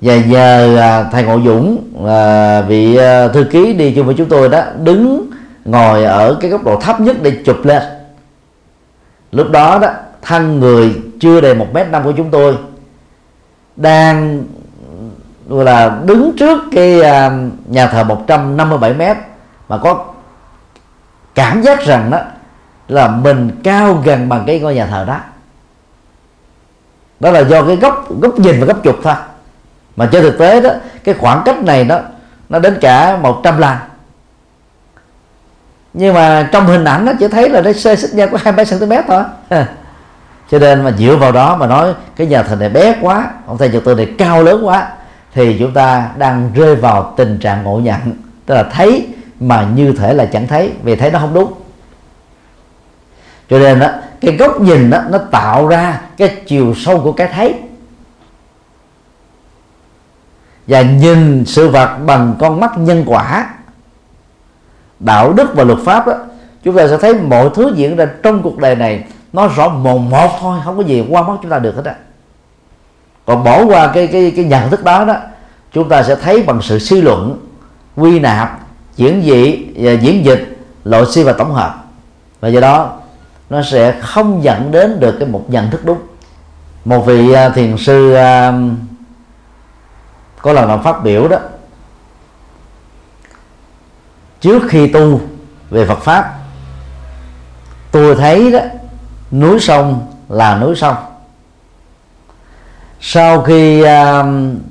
[0.00, 4.28] và nhờ à, thầy Ngộ Dũng à, vị à, thư ký đi chung với chúng
[4.28, 5.30] tôi đó, đứng
[5.64, 7.82] ngồi ở cái góc độ thấp nhất để chụp lên.
[9.32, 9.88] Lúc đó đó,
[10.22, 12.56] thân người chưa đầy một mét năm của chúng tôi
[13.76, 14.44] đang,
[15.48, 17.00] gọi là, đứng trước cái
[17.66, 19.16] nhà thờ 157 mét
[19.68, 20.04] mà có
[21.34, 22.18] cảm giác rằng đó
[22.88, 25.20] là mình cao gần bằng cái ngôi nhà thờ đó.
[27.20, 29.14] Đó là do cái góc góc nhìn và góc chụp thôi
[29.96, 30.70] mà trên thực tế đó,
[31.05, 31.98] cái khoảng cách này nó
[32.48, 33.76] nó đến cả 100 lần.
[35.94, 38.53] Nhưng mà trong hình ảnh nó chỉ thấy là nó xê xích nhau có hai
[38.53, 39.22] ba cm thôi.
[40.50, 43.59] Cho nên mà dựa vào đó mà nói cái nhà thờ này bé quá, ông
[43.59, 44.88] thầy trật tự này cao lớn quá,
[45.35, 48.00] thì chúng ta đang rơi vào tình trạng ngộ nhận.
[48.46, 49.09] Tức là thấy
[49.40, 51.53] mà như thể là chẳng thấy, vì thấy nó không đúng.
[53.50, 53.88] Cho nên đó,
[54.20, 57.55] cái góc nhìn đó, nó tạo ra cái chiều sâu của cái thấy
[60.70, 63.48] và nhìn sự vật bằng con mắt nhân quả.
[65.00, 66.14] Đạo đức và luật pháp đó
[66.62, 70.11] chúng ta sẽ thấy mọi thứ diễn ra trong cuộc đời này nó rõ mồn
[70.11, 71.94] một thôi không có gì qua mắt chúng ta được hết á.
[73.26, 75.16] Còn bỏ qua cái cái cái nhận thức đó đó
[75.72, 77.46] chúng ta sẽ thấy bằng sự suy luận
[77.96, 78.61] quy nạp
[78.96, 81.85] diễn dị và diễn dịch loại suy và tổng hợp.
[82.40, 82.98] Và do đó
[83.50, 85.98] nó sẽ không dẫn đến được cái một nhận thức đúng.
[86.85, 88.89] Một vị uh, thiền sư uh,
[90.42, 91.38] có lần làm phát biểu đó
[94.40, 95.20] trước khi tu
[95.70, 96.35] về Phật pháp
[97.90, 98.61] tôi thấy đó
[99.33, 100.96] núi sông là núi sông.
[103.00, 104.26] Sau khi uh,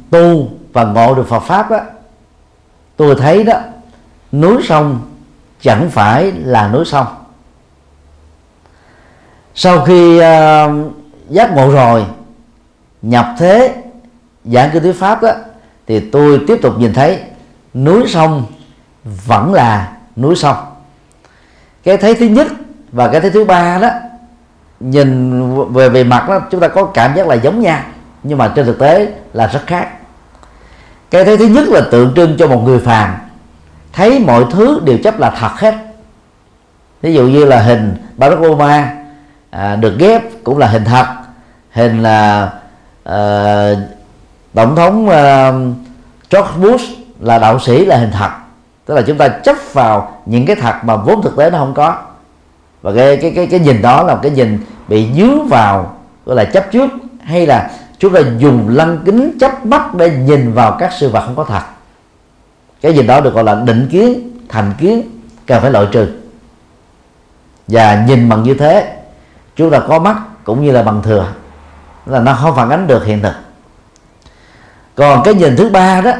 [0.10, 1.80] tu và ngộ được Phật pháp đó
[2.98, 3.60] tôi thấy đó
[4.32, 5.02] núi sông
[5.62, 7.08] chẳng phải là núi sông.
[9.56, 10.94] Sau khi uh,
[11.30, 12.06] giác ngộ rồi
[13.02, 13.76] nhập thế
[14.46, 15.32] giảng kinh thuyết pháp đó
[15.90, 17.20] thì tôi tiếp tục nhìn thấy
[17.74, 18.44] núi sông
[19.04, 20.58] vẫn là núi sông.
[21.84, 22.48] Cái thấy thứ nhất
[22.92, 23.90] và cái thấy thứ ba đó
[24.80, 27.82] nhìn về về mặt đó chúng ta có cảm giác là giống nhau
[28.24, 29.90] nhưng mà trên thực tế là rất khác.
[31.12, 33.16] Cái thấy thứ nhất là tượng trưng cho một người phàm.
[33.94, 35.76] Thấy mọi thứ đều chấp là thật hết.
[37.02, 38.96] Ví dụ như là hình Barack Obama
[39.50, 41.06] à, được ghép cũng là hình thật
[41.72, 42.50] hình là
[43.04, 43.76] ờ,
[44.54, 45.78] tổng thống uh,
[46.30, 46.86] George Bush
[47.20, 48.30] là đạo sĩ là hình thật.
[48.86, 51.74] Tức là chúng ta chấp vào những cái thật mà vốn thực tế nó không
[51.74, 51.98] có.
[52.82, 56.46] Và cái cái cái cái nhìn đó là cái nhìn bị dướng vào gọi là
[56.46, 56.90] chấp trước
[57.24, 61.22] hay là chúng ta dùng lăng kính chấp mắt để nhìn vào các sự vật
[61.26, 61.62] không có thật.
[62.82, 65.02] Cái nhìn đó được gọi là định kiến thành kiến
[65.48, 66.08] cần phải loại trừ.
[67.68, 68.96] Và nhìn bằng như thế
[69.56, 71.28] chúng ta có mắt cũng như là bằng thừa.
[72.06, 73.34] Là nó không phản ánh được hiện thực
[75.00, 76.12] còn cái nhìn thứ ba đó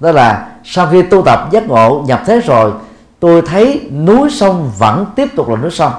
[0.00, 2.72] đó là sau khi tu tập giác ngộ nhập thế rồi,
[3.20, 5.92] tôi thấy núi sông vẫn tiếp tục là núi sông.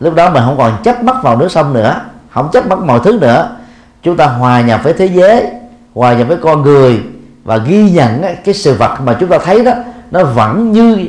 [0.00, 2.00] Lúc đó mình không còn chấp mắt vào núi sông nữa,
[2.30, 3.56] không chấp mắt mọi thứ nữa.
[4.02, 5.46] Chúng ta hòa nhập với thế giới,
[5.94, 7.02] hòa nhập với con người
[7.44, 9.72] và ghi nhận cái sự vật mà chúng ta thấy đó,
[10.10, 11.08] nó vẫn như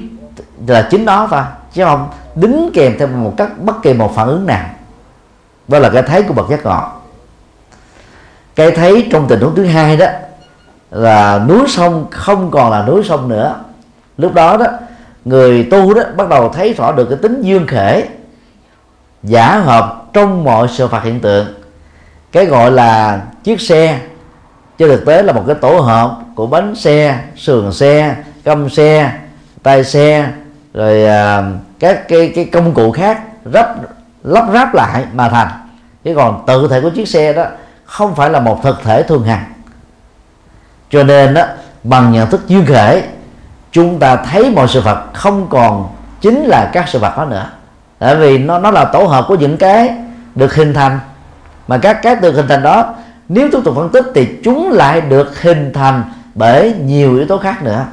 [0.68, 1.42] là chính nó thôi,
[1.74, 4.66] chứ không đính kèm theo một cách bất kỳ một phản ứng nào.
[5.68, 6.82] Đó là cái thấy của bậc giác ngộ.
[8.56, 10.06] Cái thấy trong tình huống thứ hai đó
[10.94, 13.56] là núi sông không còn là núi sông nữa.
[14.18, 14.66] Lúc đó đó
[15.26, 18.08] người tu đó bắt đầu thấy rõ được cái tính dương khể
[19.24, 21.46] giả hợp trong mọi sự phạt hiện tượng.
[22.32, 24.00] Cái gọi là chiếc xe
[24.78, 29.12] chứ thực tế là một cái tổ hợp của bánh xe sườn xe căm xe
[29.64, 30.28] tay xe
[30.74, 31.44] rồi à,
[31.80, 33.22] các cái cái công cụ khác
[33.54, 33.76] rắp
[34.24, 35.48] lắp ráp lại mà thành.
[36.04, 37.46] Chứ còn tự thể của chiếc xe đó
[37.86, 39.44] không phải là một thực thể thường hằng
[40.94, 41.46] cho nên đó
[41.84, 43.04] bằng nhận thức duyên khể
[43.72, 45.88] chúng ta thấy mọi sự vật không còn
[46.22, 47.50] chính là các sự vật đó nữa.
[48.00, 49.90] Tại vì nó nó là tổ hợp của những cái
[50.36, 51.00] được hình thành.
[51.68, 52.94] Mà các cái được hình thành đó
[53.30, 56.04] nếu tiếp tục phân tích thì chúng lại được hình thành
[56.36, 57.86] bởi nhiều yếu tố khác nữa.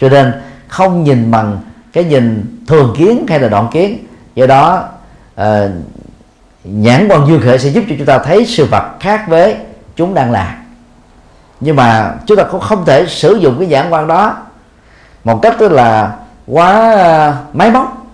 [0.00, 0.32] Cho nên
[0.68, 1.58] không nhìn bằng
[1.92, 4.06] cái nhìn thường kiến hay là đoạn kiến.
[4.34, 4.84] Do đó
[5.40, 5.44] uh,
[6.64, 9.56] nhãn quan duyên khởi sẽ giúp cho chúng ta thấy sự vật khác với
[9.96, 10.56] chúng đang là
[11.60, 14.36] nhưng mà chúng ta cũng không thể sử dụng cái nhãn quan đó
[15.24, 18.06] một cách tức là quá à, máy móc.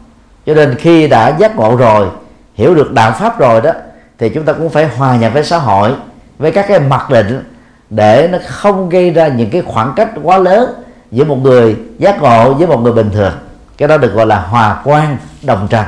[0.47, 2.09] Cho nên khi đã giác ngộ rồi
[2.55, 3.71] hiểu được đạo pháp rồi đó
[4.19, 5.95] thì chúng ta cũng phải hòa nhập với xã hội
[6.39, 7.45] với các cái mặc định
[7.91, 12.23] để nó không gây ra những cái khoảng cách quá lớn giữa một người giác
[12.23, 13.33] ngộ với một người bình thường.
[13.79, 15.85] Cái đó được gọi là hòa quan đồng trần.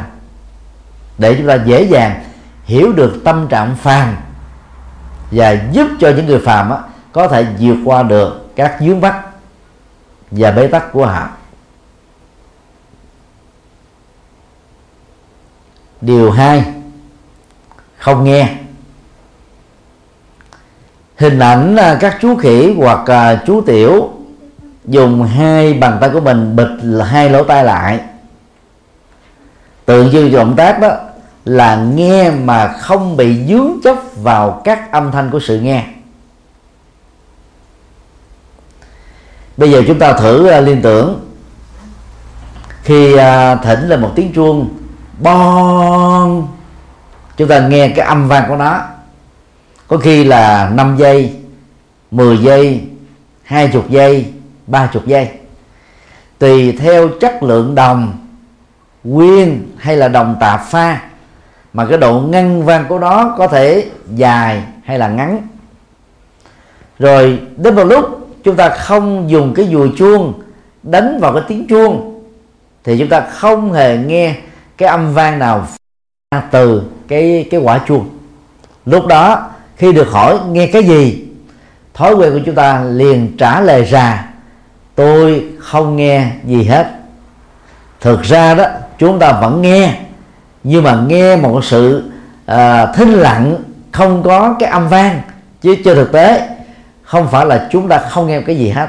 [1.18, 2.24] Để chúng ta dễ dàng
[2.64, 4.16] hiểu được tâm trạng phàm
[5.30, 6.76] và giúp cho những người phàm á,
[7.14, 9.22] có thể vượt qua được các dướng mắt
[10.30, 11.28] và bế tắc của họ
[16.00, 16.64] điều hai,
[17.98, 18.48] không nghe.
[21.16, 24.10] Hình ảnh à, các chú khỉ hoặc à, chú tiểu
[24.84, 26.68] dùng hai bàn tay của mình bịt
[27.04, 28.00] hai lỗ tai lại.
[29.84, 30.96] Tượng trưng cho động tác đó
[31.44, 35.84] là nghe mà không bị dướng chấp vào các âm thanh của sự nghe.
[39.56, 41.20] Bây giờ chúng ta thử uh, liên tưởng.
[42.82, 43.20] Khi uh,
[43.62, 44.68] thỉnh lên một tiếng chuông
[45.18, 46.48] bon
[47.36, 48.80] chúng ta nghe cái âm vang của nó.
[49.88, 51.36] Có khi là 5 giây
[52.10, 52.82] 10 giây
[53.42, 54.32] 20 giây
[54.66, 55.28] 30 giây.
[56.38, 58.12] Tùy theo chất lượng đồng
[59.04, 61.00] nguyên hay là đồng tạp pha
[61.72, 65.46] mà cái độ ngăn vang của nó có thể dài hay là ngắn.
[66.98, 70.42] Rồi đến một lúc chúng ta không dùng cái dùi chuông
[70.82, 72.20] đánh vào cái tiếng chuông
[72.84, 74.34] thì chúng ta không hề nghe
[74.78, 75.66] cái âm vang nào
[76.50, 78.08] từ cái cái quả chuông.
[78.86, 81.24] Lúc đó khi được hỏi nghe cái gì
[81.94, 84.28] thói quen của chúng ta liền trả lời ra
[84.94, 86.86] tôi không nghe gì hết.
[88.00, 88.64] Thực ra đó
[88.98, 89.94] chúng ta vẫn nghe
[90.64, 92.10] nhưng mà nghe một sự
[92.46, 93.56] à, thinh lặng
[93.92, 95.20] không có cái âm vang
[95.62, 96.53] chứ trên thực tế
[97.04, 98.88] không phải là chúng ta không nghe cái gì hết.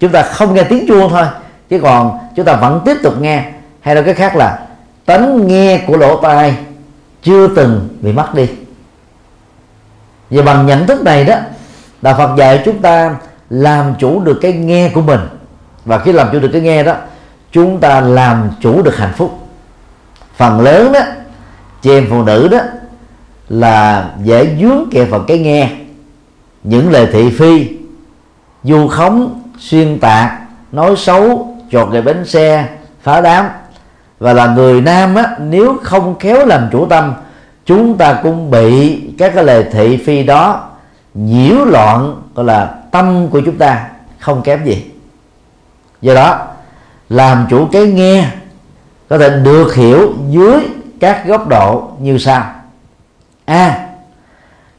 [0.00, 1.26] Chúng ta không nghe tiếng chuông thôi.
[1.70, 3.44] Chứ còn chúng ta vẫn tiếp tục nghe.
[3.80, 4.58] Hay là cái khác là,
[5.04, 6.54] tánh nghe của lỗ tai
[7.22, 8.46] chưa từng bị mất đi.
[10.30, 11.36] Và bằng nhận thức này đó,
[12.02, 13.16] đạo Phật dạy chúng ta
[13.50, 15.20] làm chủ được cái nghe của mình.
[15.84, 16.94] Và khi làm chủ được cái nghe đó,
[17.52, 19.38] chúng ta làm chủ được hạnh phúc.
[20.36, 21.00] Phần lớn đó,
[21.82, 22.58] chị em phụ nữ đó
[23.48, 25.70] là dễ dướng kẹt vào cái nghe
[26.62, 27.68] những lời thị phi.
[28.64, 30.40] Du khống, xuyên tạc,
[30.72, 32.68] nói xấu, chọt gậy bánh xe,
[33.02, 33.46] phá đám.
[34.18, 37.14] Và là người nam á, nếu không khéo làm chủ tâm,
[37.66, 40.68] chúng ta cũng bị các cái lời thị phi đó
[41.14, 43.88] nhiễu loạn, gọi là tâm của chúng ta,
[44.18, 44.90] không kém gì.
[46.00, 46.46] Do đó,
[47.08, 48.26] làm chủ cái nghe,
[49.08, 50.60] có thể được hiểu dưới
[51.00, 52.44] các góc độ như sau.
[53.44, 53.86] A.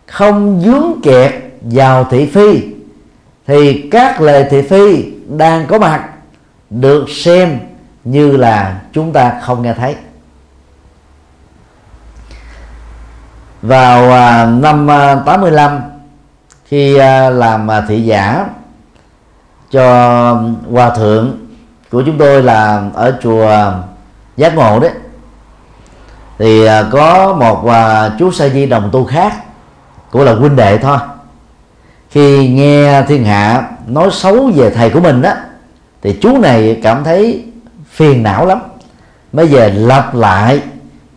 [0.08, 2.62] Không dướng kẹt vào thị phi,
[3.48, 6.10] thì các lời thị phi đang có mặt
[6.70, 7.60] được xem
[8.04, 9.96] như là chúng ta không nghe thấy.
[13.62, 15.82] Vào à, năm à, 85
[16.66, 18.46] khi à, làm thị giả
[19.72, 19.84] cho
[20.72, 21.38] hòa thượng
[21.92, 23.74] của chúng tôi là ở chùa
[24.38, 24.92] giác ngộ đấy,
[26.40, 27.74] thì có một
[28.20, 29.34] chú sa di đồng tu khác
[30.12, 30.98] cũng là huynh đệ thôi
[32.12, 35.34] khi nghe thiên hạ nói xấu về thầy của mình đó
[36.02, 37.46] thì chú này cảm thấy
[37.90, 38.60] phiền não lắm.
[39.34, 40.62] Mới về lặp lại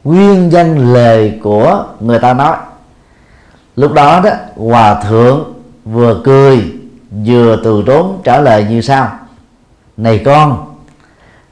[0.04, 2.56] nguyên văn lời của người ta nói.
[3.76, 6.72] Lúc đó đó, hòa thượng vừa cười,
[7.26, 9.18] vừa từ tốn trả lời như sau.
[9.96, 10.74] Này con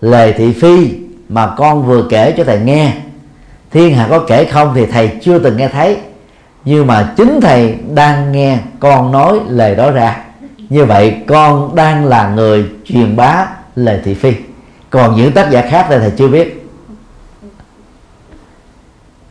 [0.01, 0.90] lời thị phi
[1.28, 2.93] mà con vừa kể cho thầy nghe,
[3.70, 5.99] thiên hạ có kể không thì thầy chưa từng nghe thấy
[6.64, 10.16] nhưng mà chính thầy đang nghe con nói lời đó ra.
[10.68, 13.46] Như vậy, con đang là người truyền bá
[13.76, 14.32] lời thị phi.
[14.90, 16.68] Còn những tác giả khác thì thầy chưa biết.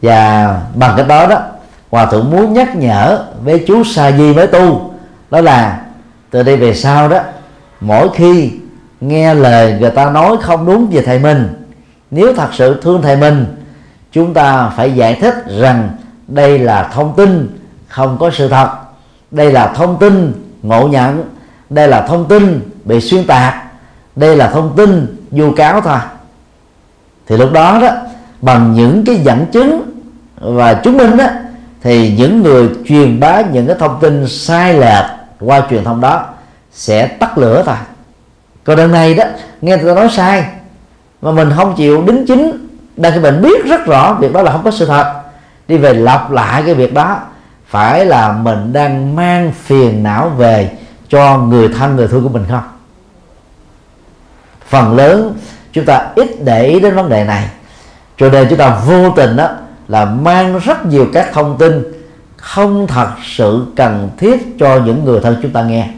[0.01, 1.39] Và bằng cái đó đó,
[1.89, 4.93] hòa thượng muốn nhắc nhở với chú sa di mới tu,
[5.31, 5.81] đó là
[6.29, 7.19] từ đây về sau đó,
[7.81, 8.51] mỗi khi
[9.01, 11.65] nghe lời người ta nói không đúng về thầy mình,
[12.11, 13.45] nếu thật sự thương thầy mình,
[14.11, 15.89] chúng ta phải giải thích rằng
[16.33, 18.69] đây là thông tin không có sự thật.
[19.31, 21.23] Đây là thông tin ngộ nhận.
[21.69, 23.63] Đây là thông tin bị xuyên tạc.
[24.15, 25.97] Đây là thông tin vu cáo thôi.
[27.27, 27.89] Thì lúc đó đó,
[28.41, 29.91] bằng những cái dẫn chứng
[30.39, 31.25] và chứng minh đó,
[31.81, 35.05] thì những người truyền bá những cái thông tin sai lệch
[35.39, 36.25] qua truyền thông đó
[36.71, 37.75] sẽ tắt lửa thôi.
[38.63, 39.23] Còn đằng này đó,
[39.61, 40.45] nghe người ta nói sai,
[41.21, 42.67] mà mình không chịu đính chính,
[42.97, 45.20] đang khi mình biết rất rõ việc đó là không có sự thật
[45.71, 47.19] đi về lặp lại cái việc đó.
[47.67, 50.71] Phải là mình đang mang phiền não về
[51.09, 52.63] cho người thân, người thương của mình không?
[54.67, 55.37] Phần lớn
[55.71, 57.49] chúng ta ít để ý đến vấn đề này.
[58.17, 59.49] Cho nên chúng ta vô tình đó
[59.87, 61.83] là mang rất nhiều các thông tin
[62.37, 65.89] không thật sự cần thiết cho những người thân chúng ta nghe.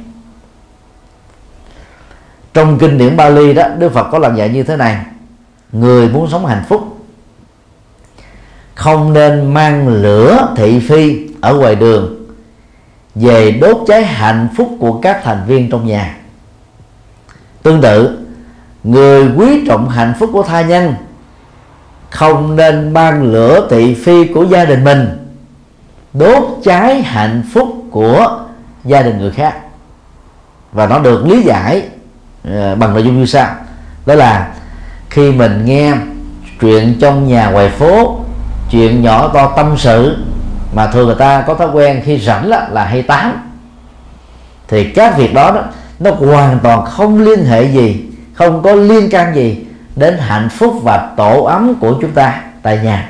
[2.53, 5.05] Trong kinh điển Bali đó, Đức Phật có lần dạy như thế này.
[5.71, 6.97] Người muốn sống hạnh phúc
[8.76, 12.26] không nên mang lửa thị phi ở ngoài đường.
[13.15, 16.17] Về đốt cháy hạnh phúc của các thành viên trong nhà.
[17.63, 18.17] Tương tự,
[18.84, 20.95] người quý trọng hạnh phúc của tha nhân,
[22.09, 25.28] không nên mang lửa thị phi của gia đình mình,
[26.13, 28.39] đốt cháy hạnh phúc của
[28.86, 29.55] gia đình người khác.
[30.71, 31.84] Và nó được lý giải
[32.43, 33.55] ờ, bằng nội dung như sau.
[34.05, 34.53] Đó là
[35.09, 35.93] khi mình nghe
[36.61, 38.22] chuyện trong nhà ngoài phố
[38.74, 40.17] chuyện nhỏ to tâm sự
[40.76, 43.49] mà thường người ta có thói quen khi rảnh là, là hay tám
[44.67, 45.61] thì các việc đó, đó
[45.99, 49.65] nó hoàn toàn không liên hệ gì không có liên can gì
[49.95, 53.09] đến hạnh phúc và tổ ấm của chúng ta tại nhà.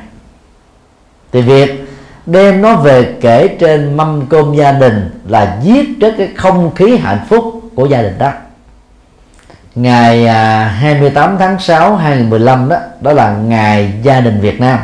[1.31, 1.87] Thì việc
[2.25, 6.97] đem nó về kể trên mâm cơm gia đình là giết chết cái không khí
[6.97, 8.31] hạnh phúc của gia đình đó.
[9.75, 14.79] Ngày à, 28 tháng 6 2015 đó đó là ngày gia đình Việt Nam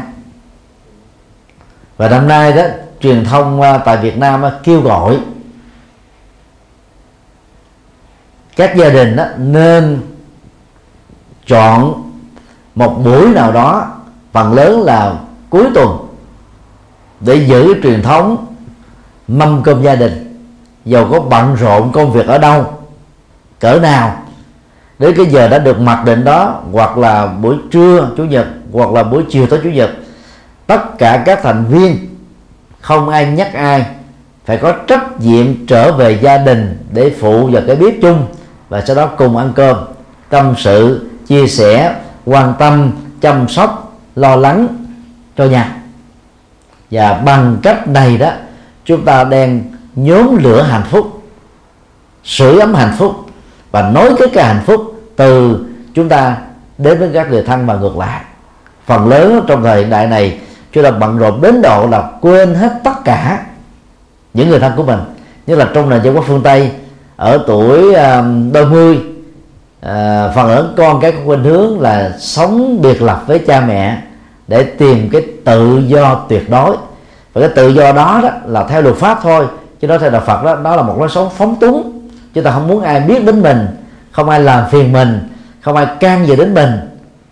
[2.00, 2.64] và năm nay đó,
[3.02, 5.20] truyền thông à, tại Việt Nam à, kêu gọi
[8.56, 10.02] các gia đình đó nên
[11.48, 12.12] chọn
[12.76, 13.88] một buổi nào đó,
[14.32, 15.14] phần lớn là
[15.50, 16.08] cuối tuần,
[17.20, 18.46] để giữ truyền thống
[19.28, 20.42] mâm cơm gia đình.
[20.86, 22.74] Dầu có bận rộn công việc ở đâu,
[23.60, 24.24] cỡ nào,
[25.00, 28.92] đến cái giờ đã được mặc định đó, hoặc là buổi trưa, chủ nhật, hoặc
[28.92, 29.90] là buổi chiều tới chủ nhật
[30.70, 31.98] tất cả các thành viên,
[32.82, 33.86] không ai nhắc ai,
[34.46, 38.28] phải có trách nhiệm trở về gia đình để phụ vào cái bếp chung
[38.70, 39.78] và sau đó cùng ăn cơm.
[40.30, 41.96] Tâm sự, chia sẻ,
[42.26, 42.92] quan tâm,
[43.22, 44.68] chăm sóc, lo lắng
[45.38, 45.66] cho nhau
[46.92, 48.32] và bằng cách này đó,
[48.86, 49.62] chúng ta đang
[49.96, 51.24] nhóm lửa hạnh phúc,
[52.24, 53.16] sưởi ấm hạnh phúc
[53.72, 55.60] và nối kết cái hạnh phúc từ
[55.94, 56.38] chúng ta
[56.78, 58.22] đến với các người thân và ngược lại.
[58.86, 60.40] Phần lớn trong thời đại này
[60.72, 63.46] chúng ta bận rộn đến độ là quên hết tất cả
[64.34, 65.00] những người thân của mình.
[65.48, 66.72] Như là trong nền văn hóa phương tây
[67.16, 69.00] ở tuổi à, đôi mươi
[69.82, 74.02] à, phần lớn con cái có khuynh hướng là sống biệt lập với cha mẹ
[74.48, 76.78] để tìm cái tự do tuyệt đối.
[77.34, 79.48] Và cái tự do đó đó là theo luật pháp thôi
[79.82, 82.10] chứ đó theo đạo Phật đó đó là một lối sống phóng túng.
[82.34, 83.68] Chúng ta không muốn ai biết đến mình
[84.12, 85.30] không ai làm phiền mình
[85.62, 86.72] không ai can dự đến mình.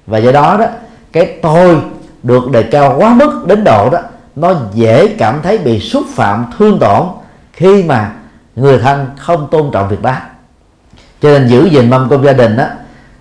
[0.08, 0.66] Và do đó đó
[1.12, 1.78] cái tôi
[2.28, 4.00] được đề cao quá mức đến độ đó
[4.36, 7.08] nó dễ cảm thấy bị xúc phạm thương tổn
[7.54, 8.12] khi mà
[8.56, 10.16] người thân không tôn trọng việc đó.
[11.22, 12.76] Cho nên giữ gìn mâm cơm gia đình á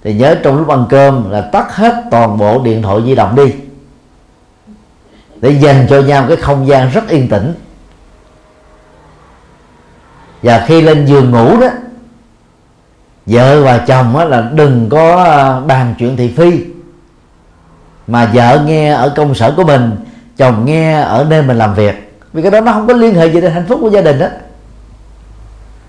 [0.05, 3.37] thì nhớ trong lúc ăn cơm là tắt hết toàn bộ điện thoại di động
[3.37, 3.55] đi.
[5.41, 7.55] Để dành cho nhau cái không gian rất yên tĩnh.
[10.43, 11.69] Và khi lên giường ngủ đó
[13.27, 16.76] vợ và chồng á, là đừng có à, bàn chuyện thị phi
[18.07, 19.97] mà vợ nghe ở công sở của mình,
[20.37, 22.19] chồng nghe ở nơi mình làm việc.
[22.33, 24.19] Vì cái đó nó không có liên hệ gì đến hạnh phúc của gia đình
[24.19, 24.27] đó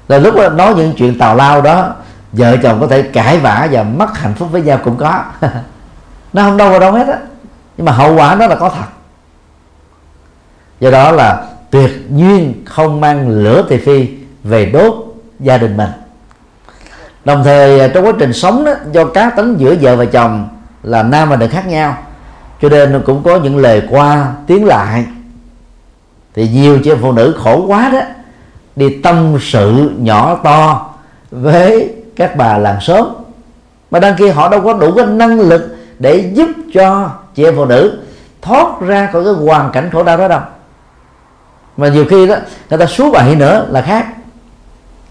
[0.07, 1.93] là lúc đó nói những chuyện tào lao đó,
[2.32, 5.24] vợ chồng có thể cãi vã và mất hạnh phúc với nhau cũng có.
[6.34, 7.18] Nó không đâu vào đâu hết á.
[7.78, 8.86] Nhưng mà hậu quả nó là có thật.
[10.80, 14.09] Do đó là tuyệt nhiên không mang lửa thị phi
[14.43, 14.93] về đốt
[15.39, 15.89] gia đình mình.
[17.26, 20.49] Đồng thời à, trong quá trình sống đó, do cá tính giữa vợ và chồng
[20.84, 21.97] là nam và nữ khác nhau
[22.62, 25.05] cho nên cũng có những lời qua, tiếng lại.
[26.34, 28.01] Thì nhiều chị phụ nữ khổ quá đó,
[28.76, 30.89] đi tâm sự nhỏ to
[31.32, 33.08] với các bà làng sớm
[33.91, 37.55] mà đăng kia họ đâu có đủ cái năng lực để giúp cho chị em
[37.55, 37.99] phụ nữ
[38.41, 40.41] thoát ra khỏi cái hoàn cảnh khổ đau đó đâu.
[41.78, 42.36] Mà nhiều khi đó,
[42.70, 44.05] người ta xuống bậy nữa là khác.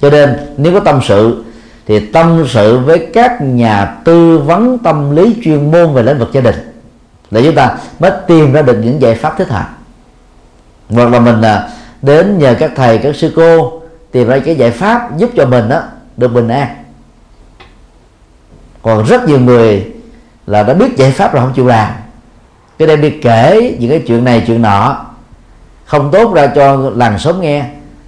[0.01, 1.45] Cho nên nếu có tâm sự,
[1.87, 6.29] thì tâm sự với các nhà tư vấn tâm lý chuyên môn về lĩnh vực
[6.33, 6.76] gia đình
[7.31, 9.69] để chúng ta mới tìm ra được những giải pháp thích hợp.
[10.91, 11.69] Hoặc là mình à,
[12.03, 15.69] đến nhờ các thầy, các sư cô tìm ra cái giải pháp giúp cho mình
[15.69, 15.83] đó
[16.17, 16.69] được bình an.
[18.83, 19.93] Còn rất nhiều người
[20.47, 21.93] là đã biết giải pháp rồi không chịu làm.
[22.79, 25.07] Cái đem đi kể những cái chuyện này, chuyện nọ,
[25.85, 27.65] không tốt ra cho làng xóm nghe,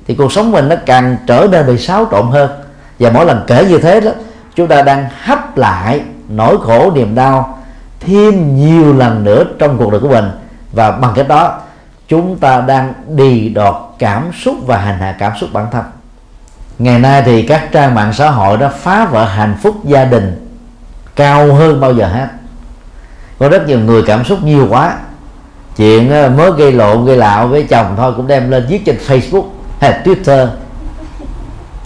[0.06, 2.50] thì cuộc sống mình nó càng trở nên bị xáo trộn hơn.
[2.98, 4.10] Và mỗi lần kể như thế đó,
[4.54, 7.57] chúng ta đang hấp lại nỗi khổ, niềm đau
[8.00, 10.30] thêm nhiều lần nữa trong cuộc đời của mình.
[10.72, 11.60] Và bằng cách đó,
[12.08, 15.84] chúng ta đang đi đọt cảm xúc và hành hạ cảm xúc bản thân.
[16.78, 20.48] Ngày nay thì các trang mạng xã hội đã phá vỡ hạnh phúc gia đình
[21.16, 22.28] cao hơn bao giờ hết.
[23.38, 24.96] Có rất nhiều người cảm xúc nhiều quá.
[25.76, 28.98] Chuyện ờ, mới gây lộn, gây lạo với chồng thôi cũng đem lên viết trên
[29.08, 29.44] facebook,
[29.80, 30.46] hay twitter.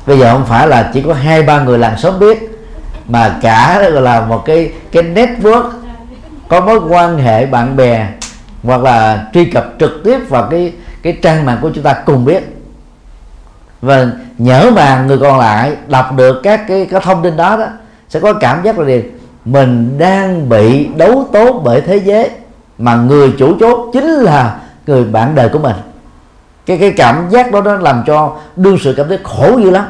[0.06, 2.66] Bây giờ không phải là chỉ có hai, ba người làng xóm biết,
[3.08, 5.70] mà cả, gọi là một cái cái network
[6.52, 8.08] có mối quan hệ bạn bè
[8.62, 10.72] hoặc là truy cập trực tiếp vào cái
[11.02, 12.56] cái trang mạng của chúng ta cùng biết.
[13.80, 14.06] Và
[14.38, 17.66] nhớ mà người còn lại đọc được các cái cái thông tin đó đó,
[18.08, 19.02] sẽ có cảm giác là gì?
[19.44, 22.30] Mình đang bị đấu tố bởi thế giới
[22.78, 25.76] mà người chủ chốt chính là người bạn đời của mình.
[26.66, 29.84] Cái cái cảm giác đó nó làm cho đương sự cảm thấy khổ dữ lắm.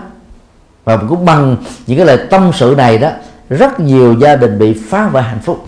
[0.84, 1.56] Và cũng bằng
[1.86, 3.10] những cái lời tâm sự này đó,
[3.50, 5.64] rất nhiều gia đình bị phá vỡ hạnh phúc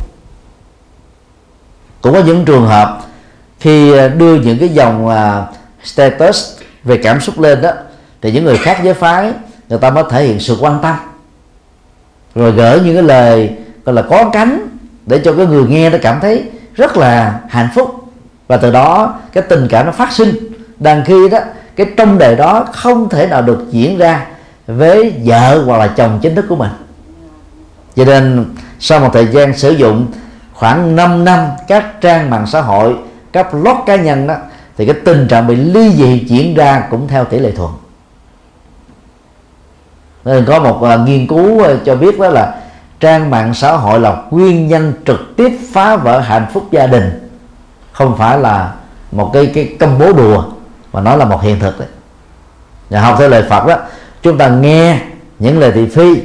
[2.05, 3.01] cũng có những trường hợp
[3.61, 5.15] khi à, đưa những cái dòng uh,
[5.85, 6.51] status
[6.85, 7.71] về cảm xúc lên đó
[8.23, 9.33] thì những người khác giới phái
[9.69, 10.95] người ta mới thể hiện sự quan tâm.
[12.35, 13.51] Rồi gửi những cái lời
[13.85, 14.67] gọi là có cánh
[15.07, 16.45] để cho cái người nghe nó cảm thấy
[16.75, 17.95] rất là hạnh phúc.
[18.49, 20.35] Và từ đó cái tình cảm nó phát sinh.
[20.79, 21.39] Đằng khi đó
[21.77, 24.27] cái trong đời đó không thể nào được diễn ra
[24.67, 26.71] với vợ hoặc là chồng chính thức của mình.
[27.97, 30.07] Cho nên sau một thời gian sử dụng
[30.65, 32.97] khoảng 5 năm các trang mạng xã hội
[33.33, 34.35] các blog cá nhân đó
[34.77, 37.73] thì cái tình trạng bị ly dị diễn ra cũng theo tỷ lệ thuận.
[40.25, 42.55] Nên có một uh, nghiên cứu uh, cho biết đó là
[43.01, 47.31] trang mạng xã hội là nguyên nhân trực tiếp phá vỡ hạnh phúc gia đình.
[47.93, 48.73] Không phải là
[49.13, 50.45] một cái cái công bố đùa
[50.93, 51.89] mà nó là một hiện thực đấy.
[52.91, 53.77] Và học theo lời Phật đó
[54.23, 55.01] chúng ta nghe
[55.39, 56.23] những lời thị phi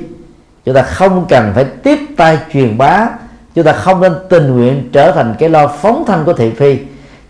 [0.65, 3.07] chúng ta không cần phải tiếp tay truyền bá
[3.55, 6.77] chúng ta không nên tình nguyện trở thành cái lo phóng thanh của thị phi.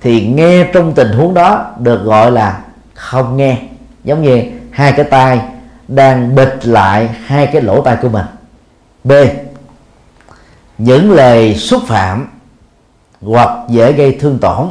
[0.01, 2.59] Thì nghe trong tình huống đó được gọi là
[2.93, 3.57] không nghe.
[4.03, 4.41] Giống như
[4.71, 5.41] hai cái tai
[5.87, 8.25] đang bịt lại hai cái lỗ tai của mình.
[9.03, 9.11] B.
[10.77, 12.27] Những lời xúc phạm
[13.21, 14.69] hoặc dễ gây thương tổn.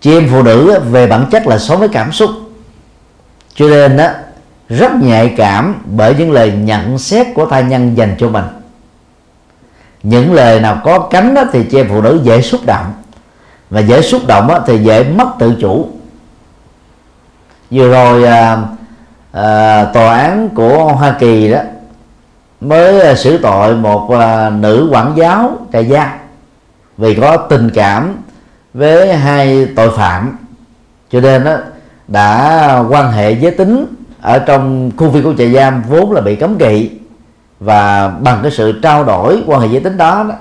[0.00, 2.30] Chị em phụ nữ về bản chất là sống với cảm xúc.
[3.54, 4.08] Cho nên đó
[4.68, 8.44] rất nhạy cảm bởi những lời nhận xét của thai nhân dành cho mình
[10.02, 12.92] những lời nào có cánh đó thì chị em phụ nữ dễ xúc động.
[13.70, 15.88] Và dễ xúc động đó thì dễ mất tự chủ.
[17.70, 18.58] Vừa rồi à,
[19.32, 21.58] à, tòa án của Hoa Kỳ đó
[22.60, 26.08] mới à, xử tội một à, nữ quản giáo trại giam
[26.96, 28.16] vì có tình cảm
[28.74, 30.38] với hai tội phạm.
[31.10, 31.56] Cho nên đó
[32.08, 33.86] đã quan hệ giới tính
[34.20, 36.90] ở trong khu viên của trại giam vốn là bị cấm kỵ
[37.60, 40.34] và bằng cái sự trao đổi quan hệ giới tính đó, đó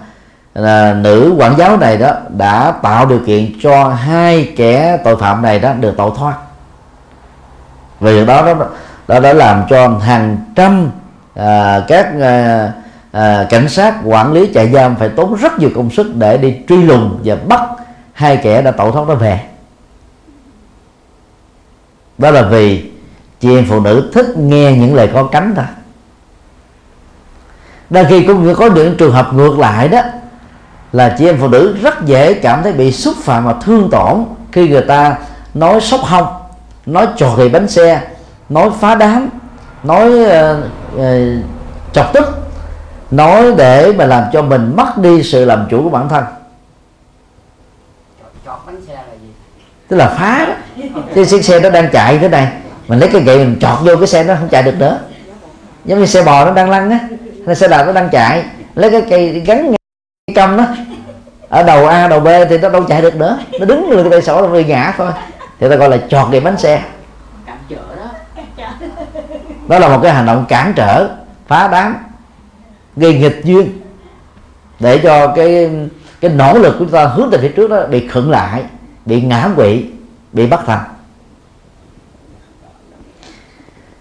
[0.53, 5.41] là nữ quản giáo này đó đã tạo điều kiện cho hai kẻ tội phạm
[5.41, 6.35] này đó được tẩu thoát.
[7.99, 8.53] Vì đó đó
[9.07, 10.89] đó đã làm cho hàng trăm
[11.35, 12.71] à, các à,
[13.11, 16.55] à, cảnh sát quản lý trại giam phải tốn rất nhiều công sức để đi
[16.67, 17.61] truy lùng và bắt
[18.13, 19.39] hai kẻ đã tẩu thoát đó về.
[22.17, 22.91] Đó là vì
[23.39, 25.65] chị em phụ nữ thích nghe những lời có cánh thôi
[27.89, 30.01] đôi khi cũng có những trường hợp ngược lại đó
[30.91, 34.25] là chị em phụ nữ rất dễ cảm thấy bị xúc phạm và thương tổn
[34.51, 35.15] khi người ta
[35.53, 36.27] nói sốc hông
[36.85, 38.01] nói trò bánh xe
[38.49, 39.29] nói phá đám
[39.83, 40.57] nói uh,
[40.95, 41.03] uh,
[41.93, 42.25] chọc tức
[43.11, 46.23] nói để mà làm cho mình mất đi sự làm chủ của bản thân.
[48.45, 49.29] Chọt bánh xe là gì?
[49.87, 50.53] Tức là phá đó.
[51.15, 52.51] Cái chiếc xe nó đang chạy thế này
[52.87, 54.99] mình lấy cái gậy mình chọt vô cái xe nó không chạy được nữa.
[55.85, 56.99] Giống như xe bò nó đang lăn á
[57.47, 58.45] hay xe đạp nó đang chạy
[58.75, 59.73] lấy cái cây gắn
[60.27, 60.65] cái câm đó.
[61.49, 63.39] Ở đầu a đầu b thì nó đâu chạy được nữa.
[63.59, 65.11] Nó đứng người tay sổ là người ngã thôi.
[65.59, 66.83] Thì ta gọi là chọt gậy bánh xe.
[67.45, 68.09] Cản trở đó.
[69.67, 71.09] Đó là một cái hành động cản trở
[71.47, 71.95] phá đám
[72.95, 73.79] gây nghịch duyên.
[74.79, 75.69] Để cho cái
[76.21, 78.63] cái nỗ lực của chúng ta hướng về phía trước đó bị khựng lại
[79.05, 79.85] bị ngã quỵ
[80.33, 80.79] bị bất thành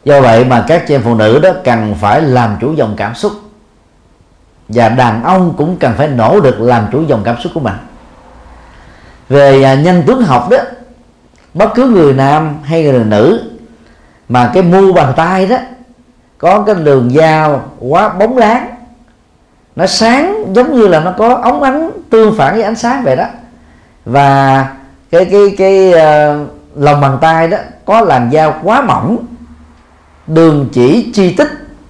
[0.07, 3.15] do vậy mà các chị em phụ nữ đó cần phải làm chủ dòng cảm
[3.15, 3.33] xúc.
[4.69, 7.75] Và đàn ông cũng cần phải nỗ lực làm chủ dòng cảm xúc của mình.
[9.29, 10.57] Về à, nhân tướng học đó
[11.55, 13.51] bất cứ người nam hay người nữ
[14.29, 15.57] mà cái mu bàn tay đó
[16.39, 18.71] có cái đường dao quá bóng láng
[19.77, 23.17] nó sáng giống như là nó có ống ánh tương phản với ánh sáng vậy
[23.17, 23.27] đó.
[24.05, 24.67] Và
[25.11, 29.27] cái cái cái uh, lòng bàn tay đó có làn dao quá mỏng
[30.27, 31.49] đường chỉ chi tích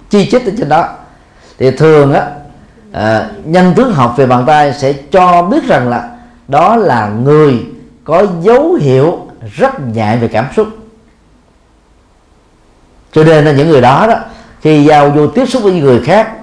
[0.09, 0.89] chi chít ở trên đó.
[1.57, 2.27] Thì thường á
[2.91, 6.09] à, nhân tướng học về bàn tay sẽ cho biết rằng là
[6.47, 7.65] đó là người
[8.03, 10.67] có dấu hiệu rất nhạy về cảm xúc.
[13.11, 14.15] Cho nên là những người đó đó
[14.61, 16.33] khi giao vô tiếp xúc với người khác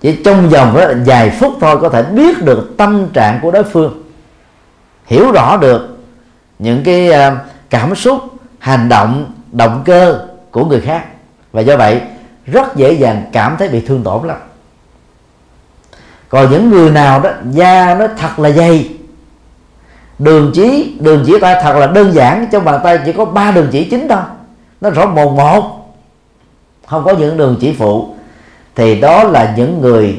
[0.00, 3.64] chỉ trong vòng đó vài phút thôi có thể biết được tâm trạng của đối
[3.64, 4.02] phương
[5.06, 5.98] hiểu rõ được
[6.58, 7.36] những cái à,
[7.70, 8.20] cảm xúc
[8.58, 11.04] hành động động cơ của người khác.
[11.52, 12.00] Và do vậy,
[12.46, 14.36] rất dễ dàng cảm thấy bị thương tổn lắm.
[16.28, 18.90] Còn những người nào đó, da nó thật là dày.
[20.18, 23.50] Đường chỉ đường chỉ tay thật là đơn giản trong bàn tay chỉ có ba
[23.50, 24.18] đường chỉ chính thôi.
[24.80, 25.94] Nó rõ mồn một.
[26.86, 28.14] Không có những đường chỉ phụ.
[28.74, 30.18] Thì đó là những người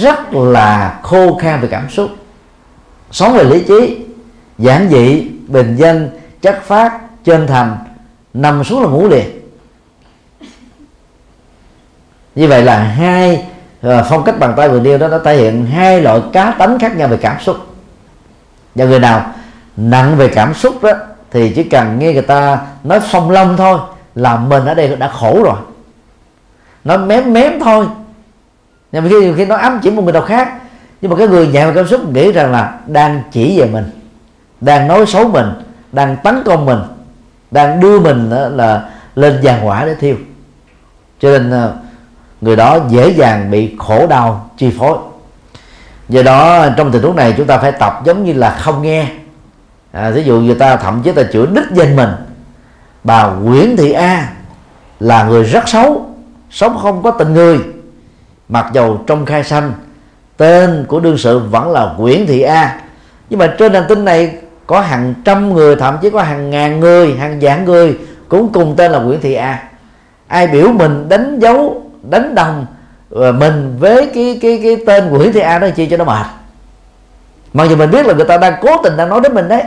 [0.00, 2.10] rất là khô khan về cảm xúc.
[3.10, 3.98] Sống về lý trí,
[4.58, 6.10] giản dị, bình dân,
[6.42, 7.76] chất phát chân thành,
[8.34, 9.35] nằm xuống là ngủ liền
[12.36, 13.44] như vậy là hai
[13.82, 16.78] ờ, phong cách bàn tay vừa nêu đó, nó thể hiện hai loại cá tánh
[16.78, 17.56] khác nhau về cảm xúc.
[18.74, 19.32] Và người nào
[19.76, 20.92] nặng về cảm xúc đó,
[21.30, 23.78] thì chỉ cần nghe người ta nói phong long thôi
[24.14, 25.56] là mình ở đây đã khổ rồi.
[26.84, 27.86] Nó mém mém thôi.
[28.92, 30.52] Nhưng mà khi khi nó ám chỉ một người nào khác,
[31.00, 33.90] nhưng mà cái người nhẹ về cảm xúc nghĩ rằng là đang chỉ về mình,
[34.60, 35.46] đang nói xấu mình,
[35.92, 36.78] đang tấn công mình,
[37.50, 40.16] đang đưa mình là lên giàn hỏa để thiêu.
[41.20, 41.74] Cho nên ờ,
[42.40, 44.98] người đó dễ dàng bị khổ đau chi phối.
[46.08, 49.06] Do đó trong tình huống này chúng ta phải tập giống như là không nghe.
[49.92, 52.10] À, ví dụ người ta thậm chí ta chửi đích danh mình.
[53.04, 54.32] Bà Nguyễn Thị A
[55.00, 56.06] là người rất xấu
[56.50, 57.58] sống không có tình người.
[58.48, 59.72] Mặc dầu trong khai sanh
[60.36, 62.80] tên của đương sự vẫn là Nguyễn Thị A.
[63.30, 64.34] Nhưng mà trên hành tinh này
[64.66, 68.74] có hàng trăm người thậm chí có hàng ngàn người hàng vạn người cũng cùng
[68.76, 69.62] tên là Nguyễn Thị A.
[70.28, 72.66] Ai biểu mình đánh dấu đánh đồng
[73.10, 76.04] ờ, mình với cái cái cái tên của Hiếu Thị A đó chi cho nó
[76.04, 76.26] mệt.
[77.52, 79.62] Mặc dù mình biết là người ta đang cố tình đang nói đến mình đấy,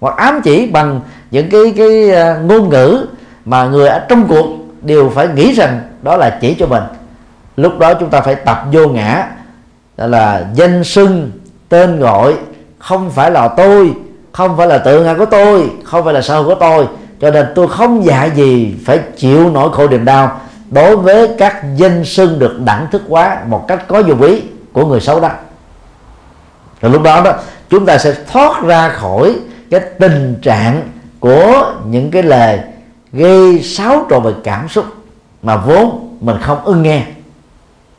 [0.00, 1.00] hoặc ám chỉ bằng
[1.30, 3.06] những cái cái ờ, ngôn ngữ
[3.44, 4.46] mà người ở trong cuộc
[4.82, 6.82] đều phải nghĩ rằng đó là chỉ cho mình.
[7.56, 9.28] Lúc đó chúng ta phải tập vô ngã,
[9.96, 11.30] đó là danh xưng
[11.68, 12.34] tên gọi,
[12.78, 13.92] không phải là tôi,
[14.32, 16.86] không phải là tự ngã của tôi, không phải là sở của tôi.
[17.20, 20.40] Cho nên tôi không dạy gì phải chịu nỗi khổ niềm đau
[20.70, 24.42] đối với các danh xưng được đẳng thức hóa một cách có dụng ý
[24.72, 25.30] của người xấu đó.
[26.80, 27.32] Rồi lúc đó đó,
[27.70, 29.36] chúng ta sẽ thoát ra khỏi
[29.70, 30.88] cái tình trạng
[31.20, 32.60] của những cái lời
[33.12, 34.84] gây xáo trộn về cảm xúc
[35.42, 37.02] mà vốn mình không ưng nghe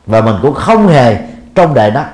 [0.06, 1.16] và mình cũng không hề
[1.54, 2.04] trong đời đó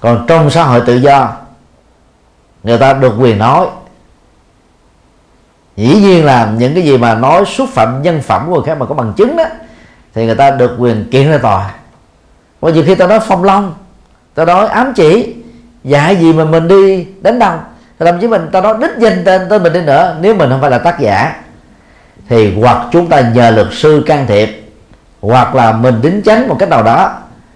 [0.00, 1.32] còn trong xã hội tự do,
[2.62, 3.66] người ta được quyền nói
[5.80, 8.78] dĩ nhiên là những cái gì mà nói xúc phạm nhân phẩm của người khác
[8.78, 9.44] mà có bằng chứng đó,
[10.14, 11.70] thì người ta được quyền kiện ra tòa.
[12.60, 13.74] Và nhiều khi ta nói phong long
[14.34, 15.34] ta nói ám chỉ,
[15.84, 17.58] dạy gì mà mình đi đánh đồng.
[17.98, 20.60] Thậm chí mình, ta nói đích danh tên tên mình đi nữa, nếu mình không
[20.60, 21.36] phải là tác giả.
[22.28, 24.70] Thì hoặc chúng ta nhờ luật sư can thiệp,
[25.20, 27.12] hoặc là mình đính chánh một cách nào đó.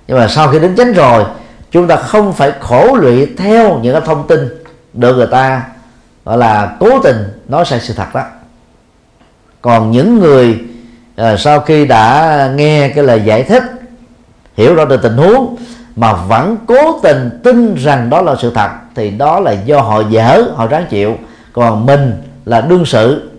[0.06, 1.24] Nhưng mà sau khi đính chánh rồi,
[1.70, 4.48] chúng ta không phải khổ lụy theo những cái thông tin
[4.92, 5.62] được người ta
[6.24, 7.16] gọi là cố tình
[7.48, 8.22] nói sai sự thật đó.
[9.62, 10.60] Còn những người
[11.16, 13.62] à, sau khi đã nghe cái lời giải thích
[14.56, 15.56] hiểu rõ được tình huống
[15.96, 20.02] mà vẫn cố tình tin rằng đó là sự thật thì đó là do họ
[20.10, 21.16] dở họ ráng chịu.
[21.52, 23.30] Còn mình là đương sự.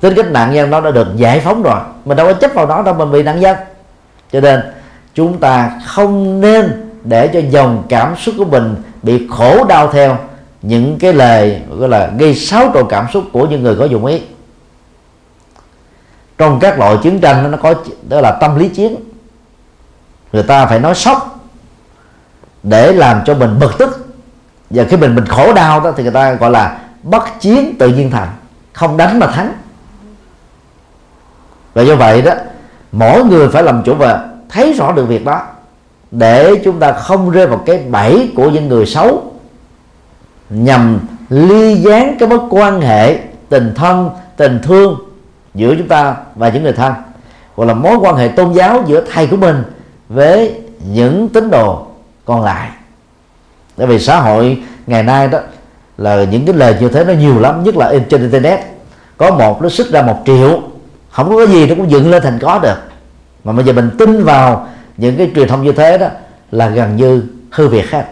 [0.00, 1.80] Tính cách nạn nhân đó đã được giải phóng rồi.
[2.04, 3.56] Mình đâu có chấp vào đó đâu mình bị nạn nhân.
[4.32, 4.60] Cho nên
[5.14, 10.18] chúng ta không nên để cho dòng cảm xúc của mình bị khổ đau theo
[10.62, 14.06] những cái lời gọi là gây xáo trộn cảm xúc của những người có dụng
[14.06, 14.22] ý.
[16.38, 17.74] Trong các loại chiến tranh nó có,
[18.08, 18.96] đó là tâm lý chiến.
[20.32, 21.40] Người ta phải nói sốc
[22.62, 24.06] để làm cho mình bực tức.
[24.70, 27.88] Và khi mình mình khổ đau đó thì người ta gọi là bất chiến tự
[27.88, 28.28] nhiên thành,
[28.72, 29.52] không đánh mà thắng.
[31.74, 32.32] Và do vậy đó,
[32.92, 35.42] mỗi người phải làm chủ và thấy rõ được việc đó,
[36.10, 39.32] để chúng ta không rơi vào cái bẫy của những người xấu
[40.50, 43.18] nhằm ly gián cái mối quan hệ
[43.48, 44.98] tình thân, tình thương
[45.54, 46.92] giữa chúng ta và những người thân,
[47.54, 49.62] hoặc là mối quan hệ tôn giáo giữa thầy của mình
[50.08, 50.60] với
[50.92, 51.86] những tín đồ
[52.24, 52.70] còn lại.
[53.76, 55.38] Tại vì xã hội ngày nay đó
[55.98, 58.60] là những cái lời như thế nó nhiều lắm, nhất là trên internet.
[59.16, 60.62] Có một nó xuất ra một triệu,
[61.10, 62.76] không có gì nó cũng dựng lên thành có được.
[63.44, 66.06] Mà bây giờ mình tin vào những cái truyền thông như thế đó
[66.50, 68.04] là gần như hư việc hết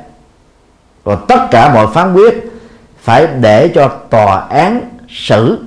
[1.05, 2.51] còn tất cả mọi phán quyết
[2.99, 5.65] phải để cho tòa án xử.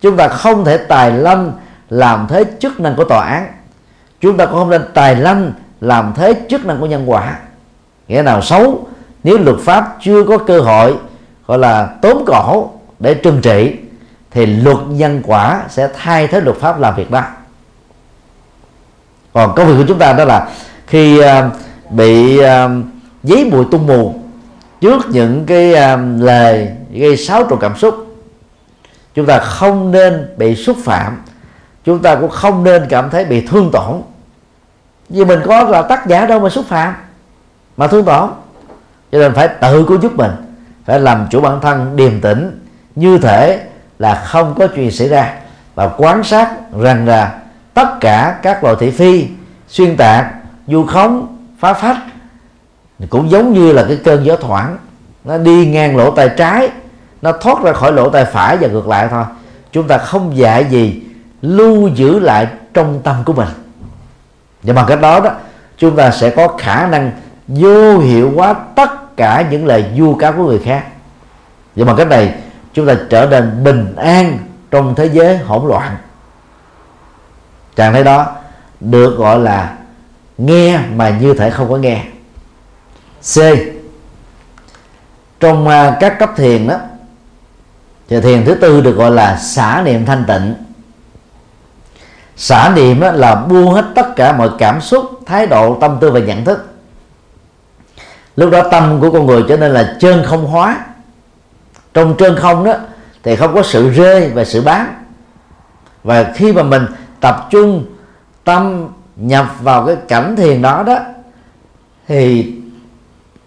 [0.00, 1.50] Chúng ta không thể tài lâm
[1.90, 3.46] làm thế chức năng của tòa án.
[4.20, 7.38] Chúng ta cũng không nên tài lâm làm thế chức năng của nhân quả.
[8.08, 8.88] Nghĩa nào xấu
[9.24, 10.96] nếu luật pháp chưa có cơ hội
[11.46, 13.76] gọi là tốn cổ để trừng trị
[14.30, 17.22] thì luật nhân quả sẽ thay thế luật pháp làm việc đó.
[19.32, 20.48] Còn công việc của chúng ta đó là
[20.86, 21.24] khi uh,
[21.90, 22.44] bị uh,
[23.22, 24.21] giấy bụi tung mù
[24.82, 28.16] trước những cái um, lời gây xáo trộn cảm xúc.
[29.14, 31.22] Chúng ta không nên bị xúc phạm
[31.84, 34.02] chúng ta cũng không nên cảm thấy bị thương tổn.
[35.08, 36.94] Vì mình có là tác giả đâu mà xúc phạm
[37.76, 38.30] mà thương tổn.
[39.12, 40.30] Cho nên phải tự cứu giúp mình
[40.84, 42.60] phải làm chủ bản thân điềm tĩnh
[42.94, 43.60] như thể
[43.98, 45.34] là không có chuyện xảy ra.
[45.74, 47.38] Và quan sát rằng là
[47.74, 49.26] tất cả các loại thị phi
[49.68, 50.26] xuyên tạc
[50.66, 51.96] du khống phá phách
[53.10, 54.76] cũng giống như là cái cơn gió thoảng.
[55.24, 56.70] Nó đi ngang lỗ tay trái,
[57.22, 59.24] nó thoát ra khỏi lỗ tay phải và ngược lại thôi.
[59.72, 61.02] Chúng ta không dạy gì
[61.42, 63.48] lưu giữ lại trong tâm của mình.
[64.62, 65.30] Và bằng cách đó đó,
[65.78, 67.10] chúng ta sẽ có khả năng
[67.46, 70.84] vô hiệu hóa tất cả những lời vu cáo của người khác.
[71.76, 72.34] Và bằng cách này,
[72.74, 74.38] chúng ta trở nên bình an
[74.70, 75.96] trong thế giới hỗn loạn.
[77.76, 78.26] Trạng thái đó
[78.80, 79.76] được gọi là
[80.38, 82.04] nghe mà như thể không có nghe
[83.22, 83.38] c.
[85.40, 86.76] Trong à, các cấp thiền đó,
[88.08, 90.54] thì thiền thứ tư được gọi là xả niệm thanh tịnh.
[92.36, 96.10] Xả niệm đó là buông hết tất cả mọi cảm xúc, thái độ, tâm tư
[96.10, 96.68] và nhận thức.
[98.36, 100.84] Lúc đó tâm của con người trở nên là chân không hóa.
[101.94, 102.74] Trong chân không đó,
[103.22, 105.04] thì không có sự rơi và sự bán.
[106.04, 106.86] Và khi mà mình
[107.20, 107.86] tập trung
[108.44, 110.98] tâm nhập vào cái cảnh thiền đó đó,
[112.08, 112.54] thì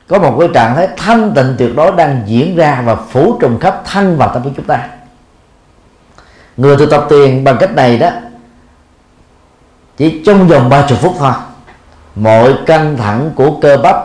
[0.08, 3.60] có một cái trạng thái thanh tịnh tuyệt đối đang diễn ra và phủ trùng
[3.60, 4.88] khắp thân và tâm của chúng ta.
[6.58, 8.10] Người tu tập tiền bằng cách này đó,
[9.98, 11.32] chỉ trong vòng ba chục phút thôi.
[12.16, 13.96] Mọi căng thẳng của cơ bắp,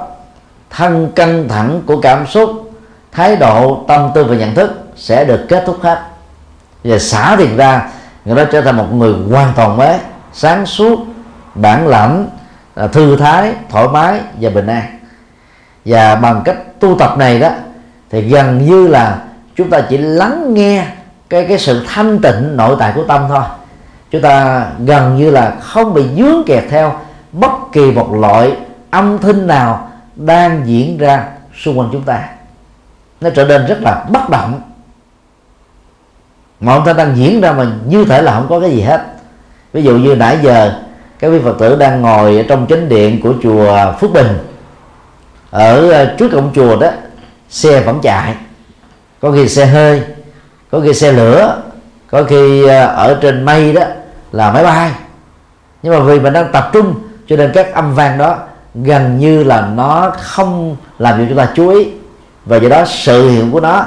[0.70, 2.72] thân căng thẳng của cảm xúc,
[3.12, 6.02] thái độ, tâm tư và nhận thức sẽ được kết thúc hết.
[6.84, 7.90] Và xả tiền ra,
[8.24, 9.98] người đó trở thành một người hoàn toàn mới,
[10.32, 10.98] sáng suốt,
[11.54, 12.28] bản lãnh,
[12.92, 14.99] thư thái, thoải mái và bình an
[15.84, 17.48] và bằng cách tu tập này đó,
[18.10, 19.22] thì gần như là
[19.56, 20.86] chúng ta chỉ lắng nghe
[21.30, 23.42] cái cái sự thanh tịnh nội tại của tâm thôi.
[24.10, 26.92] Chúng ta gần như là không bị dướng kẹt theo
[27.32, 28.56] bất kỳ một loại
[28.90, 31.24] âm thanh nào đang diễn ra
[31.62, 32.28] xung quanh chúng ta.
[33.20, 34.60] Nó trở nên rất là bất động.
[36.60, 39.06] Mọi ta đang diễn ra mà như thể là không có cái gì hết.
[39.72, 40.72] Ví dụ như nãy giờ
[41.18, 44.38] các vị phật tử đang ngồi ở trong chánh điện của chùa phước bình
[45.50, 46.88] ở ờ, trước cổng chùa đó
[47.48, 48.34] xe vẫn chạy.
[49.20, 50.02] Có khi xe hơi
[50.70, 51.62] có khi xe lửa
[52.10, 53.82] có khi ờ, ở trên mây đó
[54.32, 54.90] là máy bay.
[55.82, 56.94] Nhưng mà vì mình đang tập trung
[57.26, 58.38] cho nên các âm vang đó
[58.74, 61.88] gần như là nó không làm cho chúng ta chú ý.
[62.44, 63.86] Và do đó sự hiệu của nó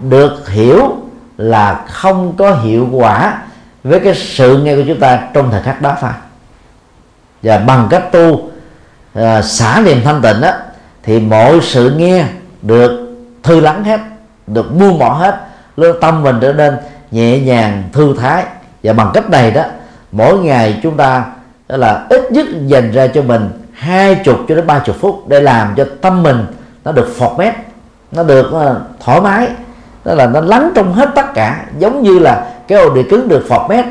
[0.00, 0.96] được hiểu
[1.38, 3.42] là không có hiệu quả
[3.84, 6.14] với cái sự nghe của chúng ta trong thời khắc đó phải.
[7.42, 8.50] và bằng cách tu
[9.18, 10.50] uh, xả niềm thanh tịnh đó
[11.04, 12.24] thì mọi sự nghe
[12.62, 14.00] được thư lắng hết
[14.46, 15.40] được buông bỏ hết
[15.76, 16.74] lương tâm mình trở nên
[17.10, 18.44] nhẹ nhàng thư thái.
[18.82, 19.62] Và bằng cách này đó
[20.12, 21.24] mỗi ngày chúng ta
[21.68, 25.28] đó là ít nhất dành ra cho mình hai chục cho đến ba chục phút
[25.28, 26.46] để làm cho tâm mình
[26.84, 27.54] nó được phọt mép,
[28.12, 29.48] nó được ờ, thoải mái.
[30.04, 33.28] Đó là nó lắng trong hết tất cả giống như là cái ổ đĩa cứng
[33.28, 33.84] được phọt mép,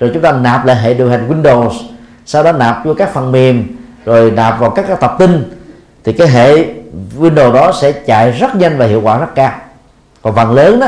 [0.00, 1.70] rồi chúng ta nạp lại hệ điều hành Windows
[2.26, 3.66] sau đó nạp vô các phần mềm
[4.04, 5.57] rồi nạp vào các các tập tin
[6.08, 6.64] thì cái hệ
[7.18, 9.52] Windows đó sẽ chạy rất nhanh và hiệu quả rất cao.
[10.22, 10.86] Còn phần lớn đó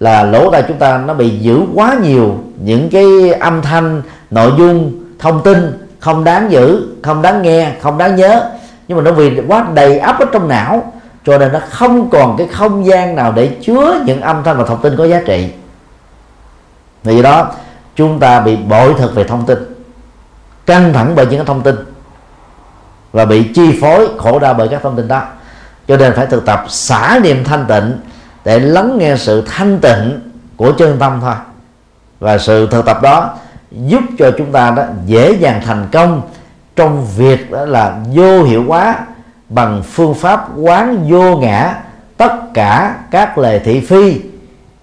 [0.00, 2.34] là lỗ tai chúng ta nó bị giữ quá nhiều
[2.64, 7.98] những cái âm thanh, nội dung, thông tin không đáng giữ, không đáng nghe, không
[7.98, 8.50] đáng nhớ.
[8.88, 10.92] Nhưng mà nó vì quá đầy ắp ở trong não,
[11.26, 14.64] cho nên nó không còn cái không gian nào để chứa những âm thanh và
[14.64, 15.50] thông tin có giá trị.
[17.04, 17.52] Vì đó,
[17.96, 19.58] chúng ta bị bội thực về thông tin,
[20.66, 21.76] căng thẳng bởi những cái thông tin
[23.12, 25.22] và bị chi phối khổ đau bởi các thông tin đó.
[25.88, 27.98] Cho nên phải thực tập xả niệm thanh tịnh
[28.44, 30.20] để lắng nghe sự thanh tịnh
[30.56, 31.34] của chân tâm thôi.
[32.20, 33.34] Và sự thực tập đó
[33.70, 36.22] giúp cho chúng ta đó dễ dàng thành công
[36.76, 38.94] trong việc đó là vô hiệu hóa
[39.48, 41.74] bằng phương pháp quán vô ngã
[42.16, 44.20] tất cả các lời thị phi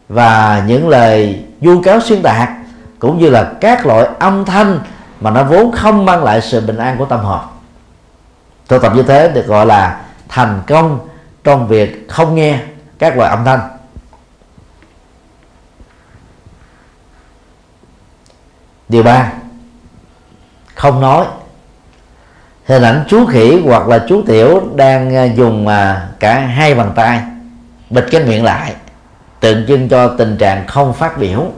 [0.10, 2.50] và những lời vu cáo xuyên tạc,
[3.00, 4.80] cũng như là các loại âm thanh
[5.22, 7.40] mà nó vốn không mang lại sự bình an của tâm hồn
[8.68, 11.08] thực tập như thế được gọi là thành công
[11.44, 12.60] trong việc không nghe
[13.00, 13.60] các loại âm thanh.
[18.90, 19.32] Điều ba,
[20.76, 21.26] không nói.
[22.66, 26.92] Hình ảnh chú khỉ hoặc là chú tiểu đang à, dùng à, cả hai bàn
[26.96, 27.22] tay,
[27.90, 28.76] bịt cái miệng lại,
[29.40, 31.52] tượng trưng cho tình trạng không phát biểu.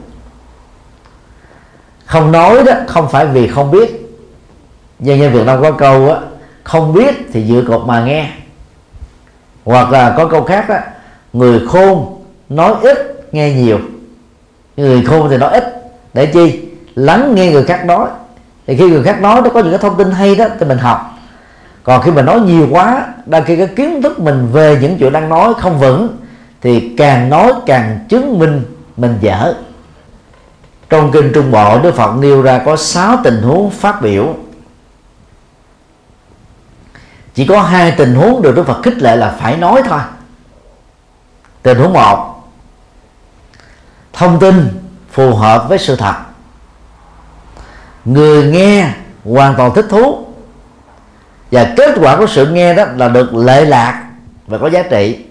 [2.06, 4.20] Không nói đó, không phải vì không biết.
[5.00, 6.20] Dân nhân Việt Nam có câu á
[6.70, 8.30] không biết thì dựa cột mà nghe.
[9.66, 10.76] Hoặc là có câu khác đó
[11.34, 13.80] người khôn nói ít, nghe nhiều.
[14.78, 15.64] Người khôn thì nói ít.
[16.14, 16.62] Để chi?
[16.96, 18.10] Lắng nghe người khác nói.
[18.68, 20.78] Thì khi người khác nói, nó có những cái thông tin hay đó, thì mình
[20.78, 21.14] học.
[21.84, 25.14] Còn khi mình nói nhiều quá, đôi khi cái kiến thức mình về những chuyện
[25.14, 26.18] đang nói không vững,
[26.62, 28.62] thì càng nói càng chứng minh
[28.98, 29.54] mình dở.
[30.90, 34.36] Trong kinh trung bộ, đức phật nêu ra có 6 tình huống phát biểu
[37.40, 40.00] chỉ có hai tình huống được đức phật khích lệ là phải nói thôi.
[41.64, 42.44] Tình huống một
[44.14, 44.82] thông tin
[45.12, 46.14] phù hợp với sự thật.
[48.06, 48.94] Người nghe
[49.26, 50.26] hoàn toàn thích thú.
[51.52, 54.10] Và kết quả của sự nghe đó là được lệ lạc
[54.48, 55.26] và có giá trị.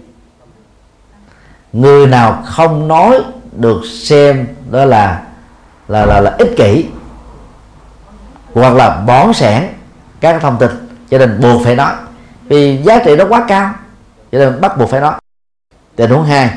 [1.73, 5.21] Người nào không nói được xem đó là
[5.87, 6.85] là là, là ích kỷ
[8.53, 9.67] hoặc là bón sẻn
[10.19, 11.93] các thông tin cho nên buộc phải nói
[12.47, 13.73] vì giá trị nó quá cao
[14.31, 15.13] cho nên bắt buộc phải nói
[15.99, 16.49] tình huống hai,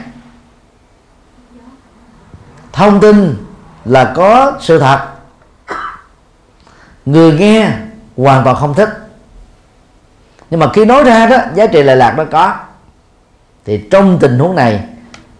[2.72, 3.36] thông tin
[3.84, 5.08] là có sự thật.
[7.06, 7.70] Người nghe
[8.16, 8.88] hoàn toàn không thích.
[10.50, 12.54] Nhưng mà khi nói ra đó, giá trị lệ lạc nó có.
[13.64, 14.84] Thì trong tình huống này,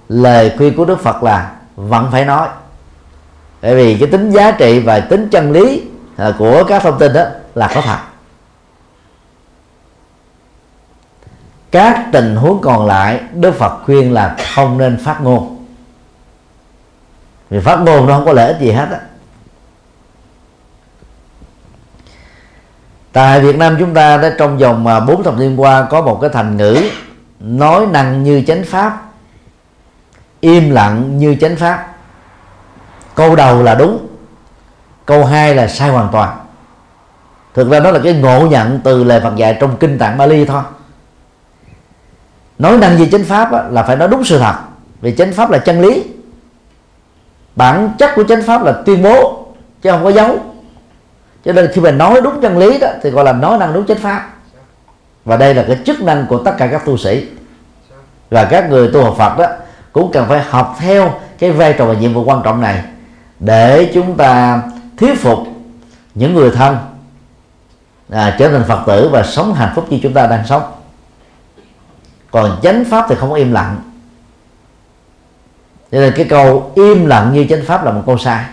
[0.08, 2.48] lời khuyên của đức phật là vẫn phải nói.
[3.62, 5.82] Bởi vì cái tính giá trị và tính chân lý
[6.16, 7.98] à, của các thông tin đó là có thật.
[11.72, 15.66] Các tình huống còn lại, đức phật khuyên là không nên phát ngôn.
[17.50, 19.00] Vì phát ngôn nó không có lợi ích gì hết á.
[23.12, 26.18] Tại Việt Nam chúng ta đã trong vòng à, 4 thập niên qua có một
[26.20, 26.82] cái thành ngữ
[27.40, 29.02] nói năng như chánh pháp,
[30.40, 31.94] im lặng như chánh pháp.
[33.14, 34.06] Câu đầu là đúng,
[35.06, 36.38] câu hai là sai hoàn toàn.
[37.54, 40.44] Thực ra đó là cái ngộ nhận từ lời Phật dạy trong kinh tạng Bali
[40.44, 40.62] thôi
[42.62, 44.54] nói năng về chánh pháp á, là phải nói đúng sự thật.
[45.00, 46.04] Vì chánh pháp là chân lý.
[47.56, 49.46] Bản chất của chánh pháp là tuyên bố
[49.82, 50.38] chứ không có dấu.
[51.44, 53.86] Cho nên khi mình nói đúng chân lý đó thì gọi là nói năng đúng
[53.86, 54.28] chánh pháp.
[55.24, 57.26] Và đây là cái chức năng của tất cả các tu sĩ.
[58.30, 59.46] Và các người tu học Phật đó
[59.92, 62.82] cũng cần phải học theo cái vai trò và nhiệm vụ quan trọng này
[63.40, 64.62] để chúng ta
[64.96, 65.38] thuyết phục
[66.14, 66.76] những người thân
[68.10, 70.62] à, trở thành Phật tử và sống hạnh phúc như chúng ta đang sống
[72.32, 73.76] còn chánh pháp thì không có im lặng.
[75.92, 78.44] Cho nên cái câu im lặng như chánh pháp là một câu sai.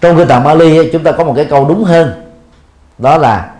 [0.00, 2.30] Trong kinh tạng Bali chúng ta có một cái câu đúng hơn.
[2.98, 3.50] Đó là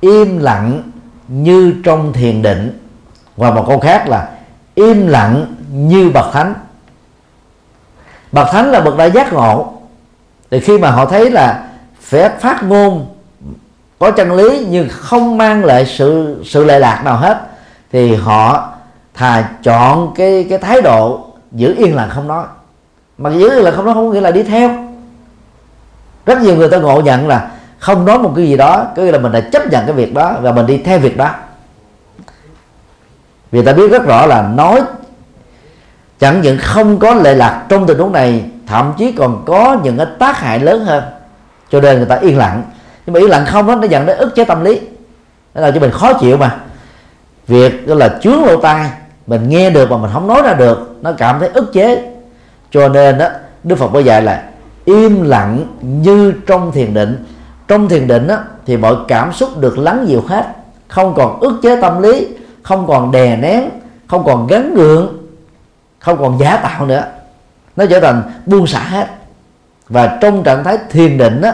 [0.00, 0.82] im lặng
[1.28, 2.78] như trong thiền định.
[3.36, 4.28] Và một câu khác là
[4.74, 6.54] im lặng như bậc thánh.
[8.32, 9.72] Bậc thánh là bậc đã giác ngộ.
[10.50, 11.68] Thì khi mà họ thấy là
[12.00, 13.06] phép phát ngôn
[13.98, 17.51] có chân lý nhưng không mang lại sự sự lệ lạc nào hết
[17.92, 18.68] thì họ
[19.14, 22.44] thà chọn cái cái thái độ giữ yên lặng không nói.
[23.18, 24.70] Mà giữ yên lặng không nói không có nghĩa là đi theo.
[26.26, 29.12] Rất nhiều người ta ngộ nhận là không nói một cái gì đó, có nghĩa
[29.12, 31.30] là mình đã chấp nhận cái việc đó và mình đi theo việc đó.
[33.50, 34.80] Vì ta biết rất rõ là nói
[36.18, 39.96] chẳng những không có lệ lạc trong tình huống này, thậm chí còn có những
[39.96, 41.04] cái tác hại lớn hơn.
[41.70, 42.62] Cho nên người ta yên lặng.
[43.06, 44.80] Nhưng mà yên lặng không đó nó dẫn đến ức chế tâm lý.
[45.54, 46.58] Nó làm cho mình khó chịu mà
[47.46, 48.90] việc đó là chướng lỗ tai
[49.26, 52.12] mình nghe được mà mình không nói ra được nó cảm thấy ức chế.
[52.70, 53.28] Cho nên đó
[53.64, 54.42] đức phật có dạy là
[54.84, 57.24] im lặng như trong thiền định.
[57.68, 60.46] Trong thiền định đó, thì mọi cảm xúc được lắng dịu hết
[60.88, 62.28] không còn ức chế tâm lý
[62.62, 63.68] không còn đè nén
[64.06, 65.18] không còn gắn gượng
[65.98, 67.04] không còn giả tạo nữa.
[67.76, 69.06] Nó trở thành buông xả hết.
[69.88, 71.52] Và trong trạng thái thiền định đó,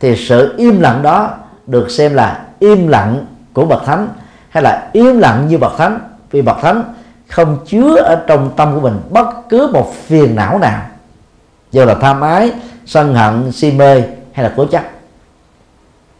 [0.00, 1.30] thì sự im lặng đó
[1.66, 4.08] được xem là im lặng của bậc thánh
[4.50, 5.98] hay là im lặng như bậc thánh.
[6.30, 6.94] Vì bậc thánh
[7.28, 10.82] không chứa ở trong tâm của mình bất cứ một phiền não nào.
[11.72, 12.52] Dù là tham ái
[12.86, 14.82] sân hận si mê hay là cố chấp.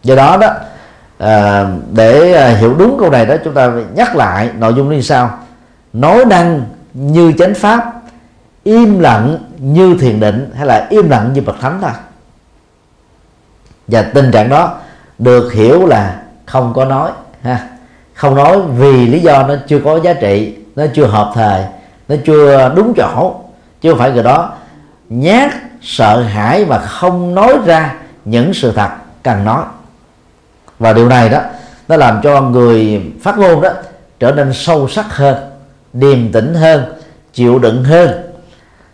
[0.03, 0.55] Do đó đó
[1.19, 5.03] à, để à, hiểu đúng câu này đó chúng ta nhắc lại nội dung như
[5.03, 5.39] sau.
[5.93, 7.93] Nói năng như chánh pháp
[8.63, 11.91] im lặng như thiền định hay là im lặng như bậc thánh thôi.
[13.89, 14.79] Và tình trạng đó
[15.19, 17.11] được hiểu là không có nói
[17.43, 17.69] ha
[18.21, 21.65] không nói vì lý do nó chưa có giá trị, nó chưa hợp thời,
[22.09, 23.35] nó chưa đúng chỗ.
[23.81, 24.53] Chứ không phải người đó
[25.09, 25.51] nhát,
[25.83, 27.95] sợ hãi và không nói ra
[28.25, 28.89] những sự thật
[29.23, 29.65] cần nói.
[30.79, 31.41] Và điều này đó,
[31.89, 33.71] nó làm cho người phát ngôn đó
[34.19, 35.37] trở nên sâu sắc hơn,
[35.93, 36.85] điềm tĩnh hơn,
[37.33, 38.11] chịu đựng hơn.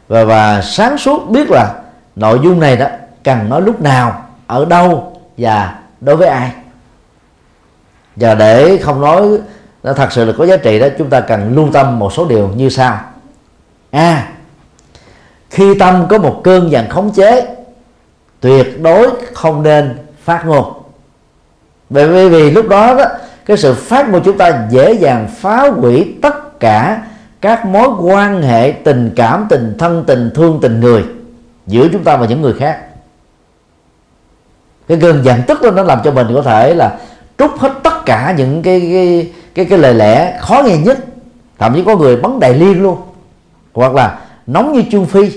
[0.08, 1.74] Và và sáng suốt biết là
[2.16, 2.86] nội dung này đó
[3.24, 6.50] cần nói lúc nào, ở đâu và đối với ai
[8.16, 9.38] và để không nói
[9.82, 12.24] nó thật sự là có giá trị đó chúng ta cần lưu tâm một số
[12.24, 13.00] điều như sau.
[13.90, 14.28] A à,
[15.50, 17.56] khi tâm có một cơn giận khống chế
[18.40, 20.72] tuyệt đối không nên phát ngôn.
[21.90, 23.04] Bởi vì, vì lúc đó đó
[23.46, 27.02] cái sự phát ngôn chúng ta dễ dàng phá hủy tất cả
[27.40, 31.04] các mối quan hệ tình cảm tình thân tình thương tình người
[31.66, 32.80] giữa chúng ta và những người khác.
[34.88, 36.98] Cái cơn giận tức đó nó làm cho mình có thể là
[37.38, 40.98] trút hết tất cả những cái cái cái, cái lời lẽ khó nghe nhất.
[41.58, 42.98] Thậm chí có người bắn đại liên luôn.
[43.72, 45.30] Hoặc là nóng như chu phi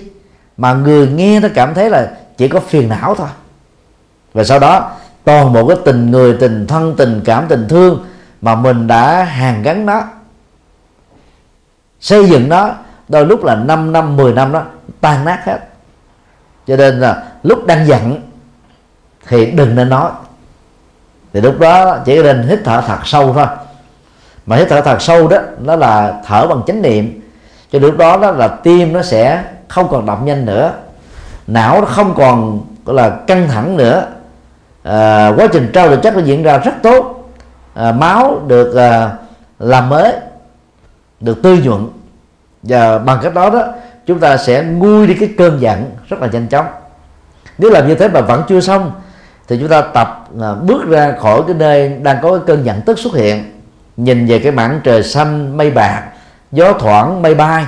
[0.58, 3.28] mà người nghe nó cảm thấy là chỉ có phiền não thôi.
[4.34, 4.92] Và sau đó
[5.24, 8.06] toàn bộ cái tình người tình thân tình cảm tình thương
[8.42, 10.04] mà mình đã hàn gắn nó
[12.00, 12.72] xây dựng nó
[13.08, 14.64] đôi lúc là 5 năm 10 năm đó
[15.02, 15.60] tan nát hết.
[16.68, 18.22] Cho nên là lúc đang giận
[19.28, 20.12] thì đừng nên nói
[21.34, 23.46] thì lúc đó chỉ nên hít thở thật sâu thôi.
[24.46, 27.22] Mà hít thở thật sâu đó nó là thở bằng chánh niệm.
[27.72, 30.72] Cho lúc đó đó là tim nó sẽ không còn đập nhanh nữa.
[31.48, 34.06] Não nó không còn gọi là căng thẳng nữa.
[34.84, 37.30] À, quá trình trao đổi chất nó diễn ra rất tốt.
[37.74, 39.12] À, máu được à,
[39.60, 40.14] làm mới
[41.20, 41.88] được tươi nhuận.
[42.64, 43.64] Và bằng cách đó đó
[44.06, 46.66] chúng ta sẽ nguôi đi cái cơn giận rất là nhanh chóng.
[47.58, 48.92] Nếu làm như thế mà vẫn chưa xong
[49.50, 52.82] thì chúng ta tập à, bước ra khỏi cái nơi đang có cái cơn giận
[52.86, 53.62] tức xuất hiện.
[53.98, 56.04] Nhìn về cái mảng trời xanh mây bạc
[56.52, 57.66] gió thoảng mây bay.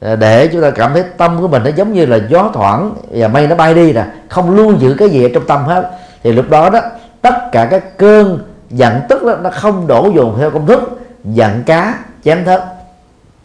[0.00, 2.94] À, để chúng ta cảm thấy tâm của mình nó giống như là gió thoảng
[3.10, 5.90] và mây nó bay đi nè không luôn giữ cái gì ở trong tâm hết.
[6.22, 6.80] Thì lúc đó đó
[7.22, 8.38] tất cả các cơn
[8.70, 11.94] giận tức đó nó không đổ dồn theo công thức giận cá
[12.24, 12.62] chém thớt.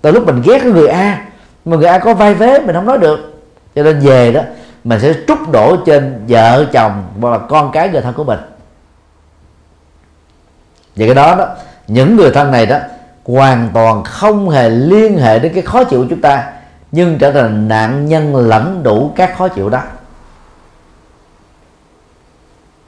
[0.01, 1.26] Từ lúc mình ghét cái người a
[1.66, 3.43] mà người a có vai vế mình không nói được.
[3.76, 4.41] Cho nên về đó
[4.84, 8.39] mình sẽ trút đổ trên vợ chồng hoặc là con cái người thân của mình.
[10.95, 11.47] Vậy cái đó đó,
[11.88, 12.77] những người thân này đó
[13.25, 16.51] hoàn toàn không hề liên hệ đến cái khó chịu của chúng ta,
[16.91, 19.81] nhưng trở thành nạn nhân lẫn đủ các khó chịu đó.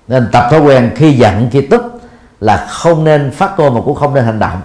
[0.08, 2.02] Nên tập thói quen khi giận, khi tức
[2.41, 4.62] là không nên phát ngôn mà cũng không nên hành động.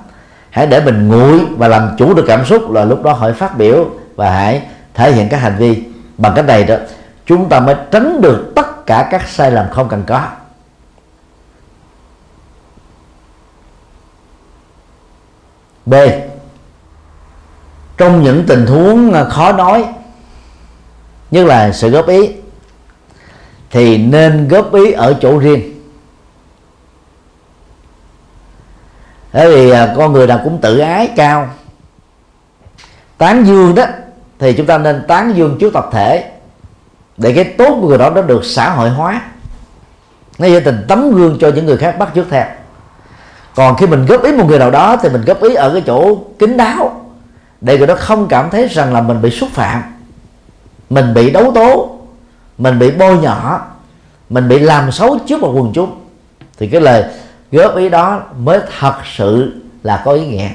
[0.50, 3.58] Hãy để mình nguội và làm chủ được cảm xúc là lúc đó hãy phát
[3.58, 4.62] biểu và hãy
[4.94, 5.84] thể hiện các hành vi.
[6.18, 6.76] Bằng cách này đó
[7.30, 10.28] chúng ta mới tránh được tất cả các sai lầm không cần có.
[15.86, 15.94] B.
[17.96, 19.88] Trong những tình huống à, khó nói,
[21.30, 22.30] nhất là sự góp ý,
[23.70, 25.82] thì nên góp ý ở chỗ riêng.
[29.32, 31.50] Bởi vì à, con người nào cũng tự ái cao.
[33.18, 33.84] Tán dương đó,
[34.38, 36.39] thì chúng ta nên tán dương trước tập thể
[37.20, 39.22] để cái tốt của người đó nó được xã hội hóa.
[40.38, 42.44] Nó trở thành tấm gương cho những người khác bắt chước theo.
[43.54, 45.82] Còn khi mình góp ý một người nào đó thì mình góp ý ở cái
[45.86, 47.10] chỗ kín đáo.
[47.60, 49.82] Để người đó không cảm thấy rằng là mình bị xúc phạm.
[50.90, 51.98] Mình bị đấu tố.
[52.58, 53.60] Mình bị bôi nhọ.
[54.30, 56.00] Mình bị làm xấu trước một quần chúng.
[56.58, 57.04] Thì cái lời
[57.52, 60.48] góp ý đó mới thật sự là có ý nghĩa.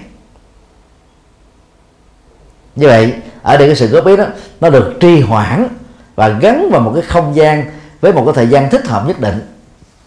[2.75, 4.25] Như vậy, ở đây cái sự góp ý đó,
[4.61, 5.67] nó được trì hoãn
[6.15, 7.65] và gắn vào một cái không gian
[8.01, 9.53] với một cái thời gian thích hợp nhất định.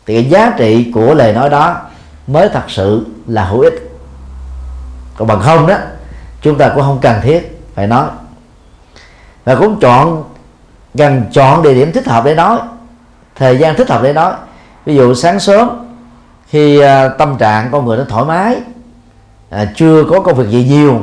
[0.07, 1.77] Thì cái giá trị của lời nói đó
[2.27, 3.91] mới thật sự là hữu ích.
[5.17, 5.77] Còn bằng không đó
[6.43, 8.09] chúng ta cũng không cần thiết phải nói.
[9.45, 10.25] Và cũng chọn
[10.95, 12.59] gần chọn địa điểm thích hợp để nói
[13.35, 14.33] thời gian thích hợp để nói.
[14.85, 15.89] Ví dụ sáng sớm
[16.49, 18.57] khi à, tâm trạng con người nó thoải mái
[19.51, 21.01] à, chưa có công việc gì nhiều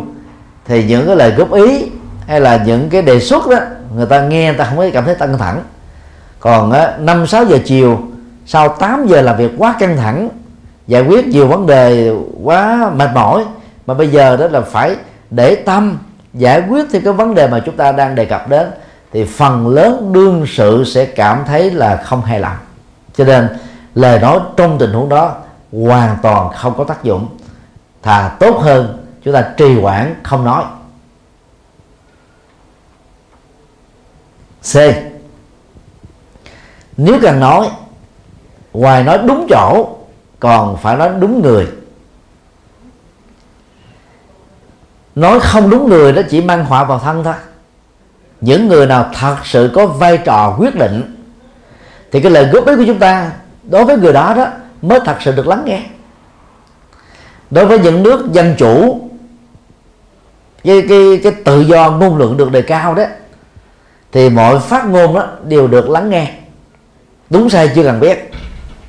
[0.66, 1.86] thì những cái lời góp ý
[2.28, 3.58] hay là những cái đề xuất đó
[3.96, 5.64] người ta nghe, người ta không có cảm thấy căng thẳng.
[6.40, 8.00] Còn năm, sáu giờ chiều,
[8.46, 10.30] sau 8 giờ làm việc quá căng thẳng,
[10.88, 12.14] giải quyết nhiều vấn đề
[12.44, 13.46] quá mệt mỏi,
[13.86, 14.96] mà bây giờ đó là phải
[15.30, 15.98] để tâm
[16.34, 18.72] giải quyết thì cái vấn đề mà chúng ta đang đề cập đến,
[19.12, 22.58] thì phần lớn đương sự sẽ cảm thấy là không hài lòng.
[23.18, 23.48] Cho nên,
[23.96, 25.36] lời nói trong tình huống đó
[25.72, 27.28] hoàn toàn không có tác dụng.
[28.04, 30.64] Thà tốt hơn, chúng ta trì hoãn, không nói.
[34.74, 34.78] C.
[36.98, 37.70] Nếu cần nói
[38.74, 39.98] ngoài nói đúng chỗ,
[40.40, 41.68] còn phải nói đúng người.
[45.16, 47.34] Nói không đúng người đó chỉ mang họa vào thân thôi.
[48.42, 51.26] Những người nào thật sự có vai trò quyết định,
[52.12, 53.32] thì cái lời góp ý của chúng ta
[53.64, 54.48] đối với người đó đó
[54.82, 55.82] mới thật sự được lắng nghe.
[57.50, 59.02] Đối với những nước dân chủ,
[60.64, 63.04] cái cái cái tự do ngôn luận được đề cao đó
[64.16, 66.32] thì mọi phát ngôn đó đều được lắng nghe.
[67.30, 68.32] Đúng sai chưa cần biết.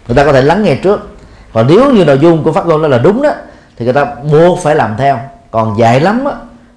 [0.09, 1.17] Người ta có thể lắng nghe trước.
[1.53, 3.31] Còn nếu như nội dung của phát ngôn đó là đúng đó
[3.77, 5.19] thì người ta buộc phải làm theo.
[5.51, 6.33] Còn dạy lắm đó,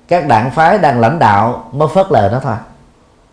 [0.07, 2.55] các đảng phái đang lãnh đạo mới phớt lờ nó thôi.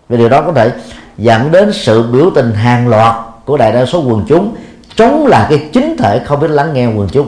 [0.09, 0.70] Vì điều đó có thể
[1.18, 3.14] dẫn đến sự biểu tình hàng loạt
[3.44, 4.56] của đại đa số quần chúng
[4.97, 7.26] chống lại cái chính thể không biết lắng nghe quần chúng.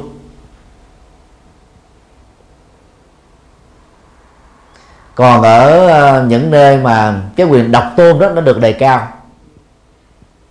[5.19, 9.09] Còn ở ờ, những nơi mà cái quyền độc tôn đó nó được đề cao,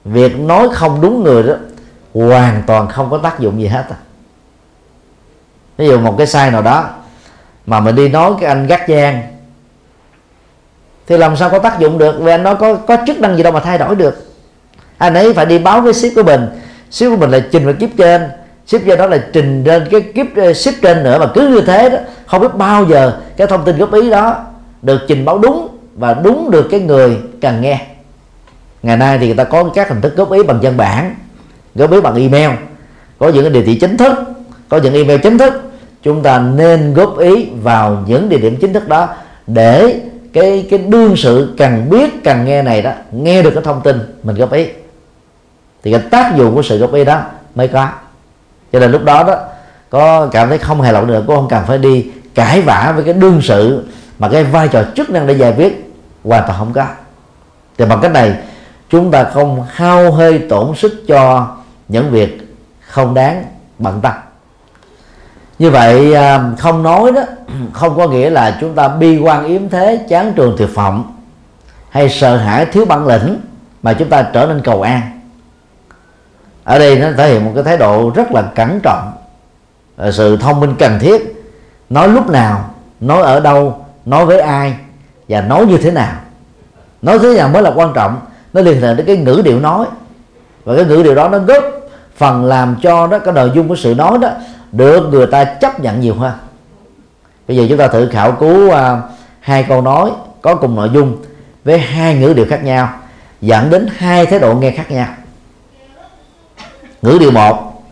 [0.06, 1.54] việc nói không đúng người đó
[2.14, 3.86] hoàn toàn không có tác dụng gì hết.
[5.78, 6.90] Ví dụ một cái sai nào đó
[7.66, 9.22] mà mình đi nói cái anh gắt giang
[11.08, 12.16] thì làm sao có tác dụng được?
[12.20, 14.34] Vì anh nói có có chức năng gì đâu mà thay đổi được.
[14.98, 16.48] Anh ấy phải đi báo với ship của mình.
[16.92, 18.30] Ship của mình là trình vào kiếp trên.
[18.66, 21.62] Ship do đó là trình lên cái kiếp ờ, ship trên nữa mà cứ như
[21.62, 24.47] thế đó, không biết bao giờ cái thông tin góp ý đó
[24.82, 27.86] được trình báo đúng và đúng được cái người cần nghe.
[28.84, 31.16] Ngày nay thì người ta có các hình thức góp ý bằng văn bản,
[31.76, 32.52] góp ý bằng email.
[33.20, 34.14] Có những cái địa chỉ chính thức,
[34.70, 35.54] có những email chính thức.
[36.04, 39.08] Chúng ta nên góp ý vào những địa điểm chính thức đó
[39.48, 40.02] để
[40.34, 44.00] cái cái đương sự cần biết cần nghe này đó, nghe được cái thông tin
[44.24, 44.68] mình góp ý.
[45.84, 47.22] Thì cái tác dụng của sự góp ý đó
[47.56, 47.90] mới có.
[48.74, 49.36] Cho nên lúc đó đó,
[49.90, 52.06] có cảm thấy không hài lòng nữa cũng không cần phải đi
[52.36, 53.84] cãi vã với cái đương sự
[54.20, 56.86] mà cái vai trò chức năng để giải quyết, hoàn toàn không có.
[57.78, 58.38] Thì bằng cách này,
[58.90, 61.48] chúng ta không hao hơi tổn sức cho
[61.88, 62.56] những việc
[62.88, 63.44] không đáng
[63.80, 64.14] bận tâm.
[65.60, 67.22] Như vậy à, không nói đó,
[67.74, 71.16] không có nghĩa là chúng ta bi quan yếm thế, chán trường tuyệt vọng
[71.90, 73.40] hay sợ hãi thiếu bản lĩnh
[73.84, 75.02] mà chúng ta trở nên cầu an.
[76.64, 79.12] Ở đây nó thể hiện một cái thái độ rất là cẩn trọng.
[80.12, 81.44] Sự thông minh cần thiết,
[81.90, 82.70] nói lúc nào,
[83.00, 84.76] nói ở đâu nói với ai
[85.30, 86.14] và nói như thế nào.
[87.02, 88.20] Nói thế nào mới là quan trọng
[88.54, 89.86] nó liên hệ đến cái ngữ điệu nói.
[90.64, 91.64] Và cái ngữ điệu đó nó góp
[92.16, 94.30] phần làm cho đó cái nội dung của sự nói đó
[94.72, 96.34] được người ta chấp nhận nhiều hơn.
[97.48, 98.76] Bây giờ chúng ta thử khảo cứu uh,
[99.40, 100.12] hai câu nói
[100.42, 101.18] có cùng nội dung
[101.64, 102.90] với hai ngữ điệu khác nhau
[103.42, 105.08] dẫn đến hai thái độ nghe khác nhau.
[107.02, 107.84] Ngữ điệu một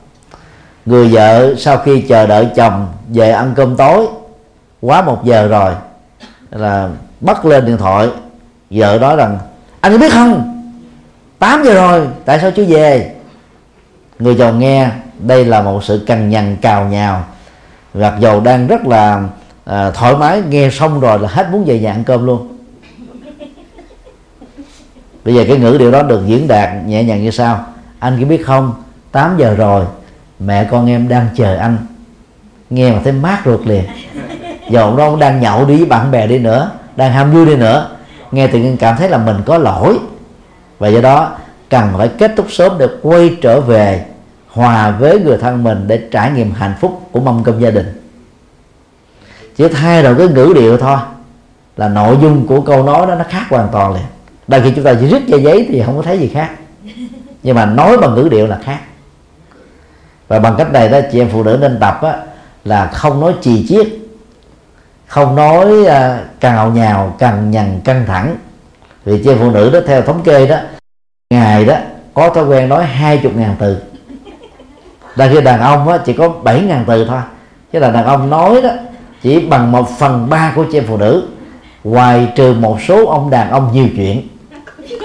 [0.86, 4.08] người vợ sau khi chờ đợi chồng về ăn cơm tối
[4.82, 5.74] quá một giờ rồi
[6.56, 6.90] là
[7.22, 8.10] bắt lên điện thoại
[8.70, 9.38] vợ nói rằng
[9.82, 10.52] anh có biết không?
[11.40, 13.16] 8 giờ rồi tại sao chưa về?
[14.20, 17.24] Người chồng nghe đây là một sự cằn nhằn cào nhào.
[17.94, 19.24] Gặt dầu đang rất là
[19.66, 22.58] à, thoải mái nghe xong rồi là hết muốn về nhà ăn cơm luôn.
[25.26, 27.66] Bây giờ cái ngữ điệu đó được diễn đạt nhẹ nhàng như sau.
[28.00, 28.74] Anh có biết không?
[29.12, 29.86] 8 giờ rồi
[30.40, 31.78] mẹ con em đang chờ anh.
[32.70, 33.84] Nghe mà thấy mát ruột liền
[34.70, 37.90] dầu đó đang nhậu đi với bạn bè đi nữa đang ham vui đi nữa.
[38.32, 39.98] Nghe tự nhiên cảm thấy là mình có lỗi.
[40.80, 41.32] Và do đó
[41.70, 44.06] cần phải kết thúc sớm để quay trở về
[44.48, 48.02] hòa với người thân mình để trải nghiệm hạnh phúc của mâm cơm gia đình.
[49.58, 50.98] Chỉ thay đổi cái ngữ điệu thôi
[51.78, 54.04] là nội dung của câu nói đó nó khác hoàn toàn liền.
[54.48, 56.50] Đôi khi chúng ta chỉ viết ra giấy thì không có thấy gì khác.
[57.44, 58.80] Nhưng mà nói bằng ngữ điệu là khác.
[60.28, 62.18] Và bằng cách này đó chị em phụ nữ nên tập á,
[62.66, 63.88] là không nói chì chiết
[65.08, 65.90] không nói uh,
[66.40, 68.36] cào nhào cằn nhằn căng thẳng.
[69.06, 70.58] Vì chị phụ nữ đó theo thống kê đó
[71.30, 71.76] ngày đó
[72.14, 73.78] có thói quen nói hai chục ngàn từ.
[75.16, 77.22] Đang khi đàn ông chỉ có bảy ngàn từ thôi.
[77.74, 78.70] Chứ là đàn ông nói đó
[79.22, 81.28] chỉ bằng một phần ba của chị phụ nữ.
[81.84, 84.28] Ngoài trừ một số ông đàn ông nhiều chuyện.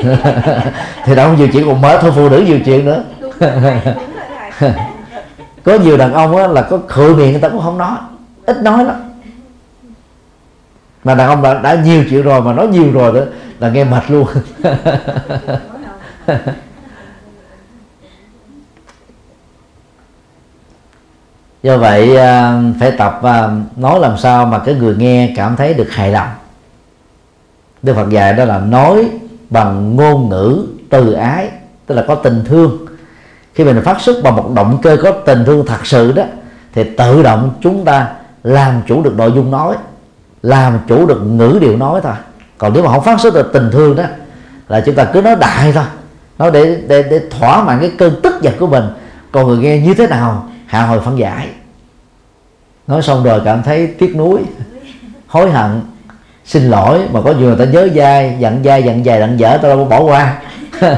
[1.05, 3.05] Thì đàn ông nhiều chuyện còn mở thôi phụ nữ nhiều chuyện nữa.
[5.65, 7.97] Có nhiều đàn ông á, là có khự miệng người ta cũng không nói.
[8.47, 9.10] Ít nói lắm
[11.05, 13.21] mà đàn ông đã, đã nhiều chuyện rồi mà nói nhiều rồi đó
[13.59, 14.27] là nghe mệt luôn.
[21.63, 25.75] Do vậy à, phải tập à, nói làm sao mà cái người nghe cảm thấy
[25.75, 26.29] được hài lòng.
[27.83, 29.11] Đức Phật dạy đó là nói
[29.51, 31.51] bằng ngôn ngữ từ ái
[31.87, 32.87] tức là có tình thương.
[33.55, 36.23] Khi mình phát xuất bằng một động cơ có tình thương thật sự đó
[36.73, 38.09] thì tự động chúng ta
[38.43, 39.77] làm chủ được nội dung nói
[40.43, 42.15] làm chủ được ngữ điệu nói thôi.
[42.59, 44.05] Còn nếu mà không phát xuất được tình thương đó,
[44.69, 45.85] là chúng ta cứ nói đại thôi.
[46.39, 48.85] Nói để để để thỏa mãn cái cơn tức giận của mình.
[49.33, 51.49] Còn người nghe như thế nào, hạ hồi phân giải.
[52.87, 54.41] Nói xong rồi cảm thấy tiếc nuối,
[55.27, 55.83] hối hận.
[56.45, 59.59] Xin lỗi, mà có nhiều người ta nhớ dai giận dai giận dài giận dở,
[59.63, 60.43] tao đâu có bỏ qua.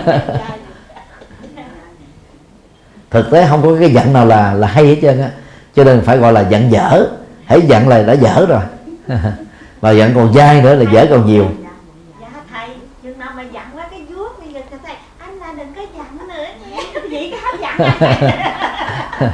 [3.10, 5.30] Thực tế không có cái giận nào là là hay hết trơn á.
[5.76, 7.06] Cho nên phải gọi là giận dở.
[7.44, 8.60] Hãy giận là đã dở rồi.
[9.82, 11.46] mà giận còn dai nữa là dở còn nhiều.
[15.42, 15.56] Dặn
[17.10, 17.24] đừng
[17.60, 17.90] dặn dặn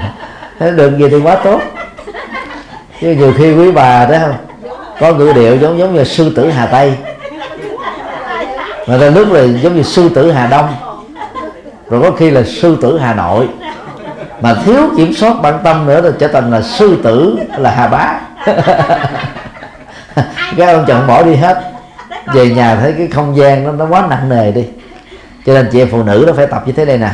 [0.58, 1.60] Thế được gì thì quá tốt.
[3.00, 4.36] Chứ nhiều khi quý bà đó không
[5.00, 6.94] có ngữ điệu giống giống như sư tử hà tây.
[8.86, 10.74] Mà ra nước là giống như sư tử hà đông.
[11.88, 13.48] Rồi có khi là sư tử hà nội.
[14.40, 17.86] Mà thiếu kiểm soát bản tâm nữa là trở thành là sư tử là hà
[17.86, 18.20] bá
[20.56, 21.72] các ông chồng bỏ đi hết.
[22.34, 24.64] Về nhà thấy cái không gian nó nó quá nặng nề đi.
[25.46, 27.10] Cho nên chị em phụ nữ nó phải tập như thế này nè.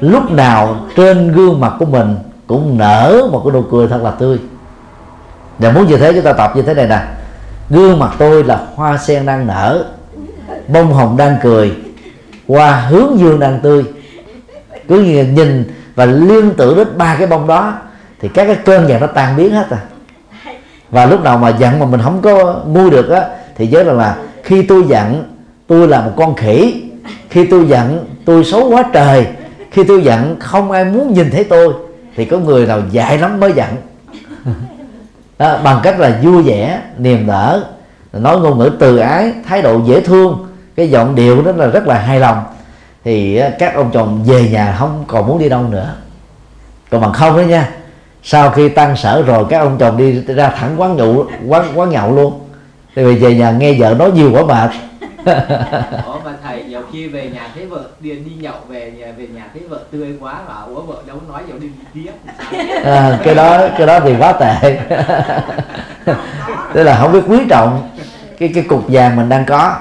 [0.00, 2.16] Lúc nào trên gương mặt của mình
[2.46, 4.38] cũng nở một cái nụ cười thật là tươi.
[5.58, 7.00] Và muốn như thế chúng ta tập như thế này nè.
[7.70, 9.84] Gương mặt tôi là hoa sen đang nở,
[10.68, 11.72] bông hồng đang cười,
[12.48, 13.84] hoa hướng dương đang tươi.
[14.88, 17.74] Cứ nhìn và liên tưởng đến ba cái bông đó,
[18.20, 19.80] thì các cái cơn giận nó tan biến hết rồi
[20.92, 23.22] và lúc nào mà giận mà mình không có mua được á
[23.56, 25.24] thì nhớ rằng là khi tôi giận
[25.66, 26.82] tôi là một con khỉ.
[27.30, 29.26] Khi tôi giận tôi xấu quá trời.
[29.70, 31.72] Khi tôi giận không ai muốn nhìn thấy tôi.
[32.16, 33.68] Thì có người nào dại lắm mới giận.
[35.38, 37.64] Đó, bằng cách là vui vẻ niềm nở
[38.12, 40.46] nói ngôn ngữ từ ái thái độ dễ thương.
[40.76, 42.44] Cái giọng điệu đó là rất là hài lòng.
[43.04, 45.94] Thì các ông chồng về nhà không còn muốn đi đâu nữa.
[46.90, 47.68] Còn bằng không đó nha
[48.22, 51.90] sau khi tăng sở rồi các ông chồng đi ra thẳng quán nhậu quán quán
[51.90, 52.40] nhậu luôn.
[52.96, 54.70] Thì vì về nhà nghe vợ nói nhiều quá mệt.
[56.06, 59.26] Ủa mà thầy nhiều khi về nhà thấy vợ đi, đi nhậu về nhà về
[59.34, 62.12] nhà thấy vợ tươi quá và ủa vợ đâu nói nhiều đi tiếp
[62.84, 64.80] à, cái đó cái đó thì quá tệ.
[66.74, 67.88] Tức là không biết quý trọng
[68.38, 69.76] cái cái cục vàng mình đang có.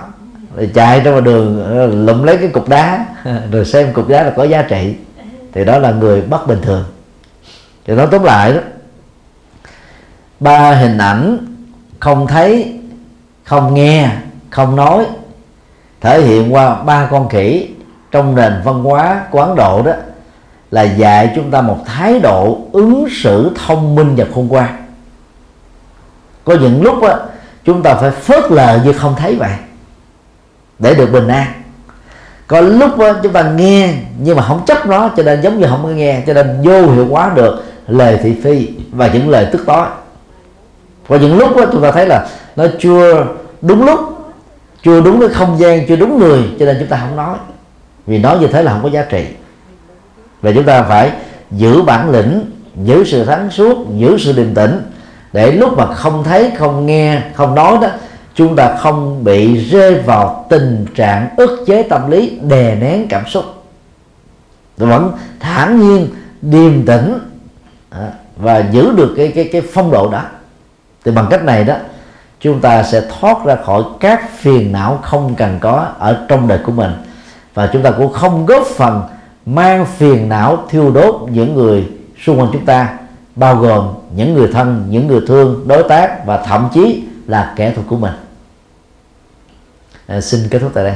[0.56, 3.06] Rồi chạy ra ngoài đường lụm lấy cái cục đá.
[3.52, 4.96] Rồi xem cục đá là có giá trị.
[5.54, 6.84] Thì đó là người bất bình thường
[7.86, 8.60] thì nói tóm lại đó
[10.40, 11.38] ba hình ảnh
[11.99, 12.80] không thấy
[13.44, 14.10] không nghe
[14.49, 15.06] không nói
[16.02, 17.70] thể hiện qua ba con khỉ
[18.12, 19.91] trong nền văn hóa của Ấn Độ đó
[20.72, 24.86] là dạy chúng ta một thái độ ứng xử thông minh và khôn ngoan.
[26.44, 27.20] Có những lúc đó,
[27.66, 29.53] chúng ta phải phớt lờ như không thấy vậy
[30.80, 31.48] để được bình an.
[32.48, 35.68] Có lúc đó, chúng ta nghe nhưng mà không chấp nó cho nên giống như
[35.70, 39.48] không có nghe cho nên vô hiệu hóa được lời thị phi và những lời
[39.52, 39.86] tức tối.
[41.08, 43.26] Có những lúc đó chúng ta thấy là nó chưa
[43.62, 44.00] đúng lúc,
[44.84, 47.38] chưa đúng cái không gian, chưa đúng người, cho nên chúng ta không nói.
[48.08, 49.26] Vì nói như thế là không có giá trị.
[50.42, 51.12] Và chúng ta phải
[51.52, 52.52] giữ bản lĩnh,
[52.84, 54.82] giữ sự thắng suốt, giữ sự điềm tĩnh,
[55.34, 57.88] để lúc mà không thấy, không nghe, không nói đó,
[58.36, 63.28] chúng ta không bị rơi vào tình trạng ức chế tâm lý, đè nén cảm
[63.28, 63.46] xúc.
[64.78, 66.08] Vẫn thản nhiên,
[66.42, 67.20] điềm tĩnh
[68.38, 70.22] và giữ được cái cái cái phong độ đó.
[71.06, 71.76] Thì bằng cách này đó
[72.40, 76.60] chúng ta sẽ thoát ra khỏi các phiền não không cần có ở trong đời
[76.66, 76.92] của mình.
[77.54, 79.02] Và chúng ta cũng không góp phần
[79.46, 81.90] mang phiền não thiêu đốt những người
[82.26, 82.98] xung quanh chúng ta
[83.36, 87.74] bao gồm những người thân những người thương đối tác và thậm chí là kẻ
[87.76, 88.14] thù của mình.
[90.08, 90.96] À, xin kết thúc tại đây.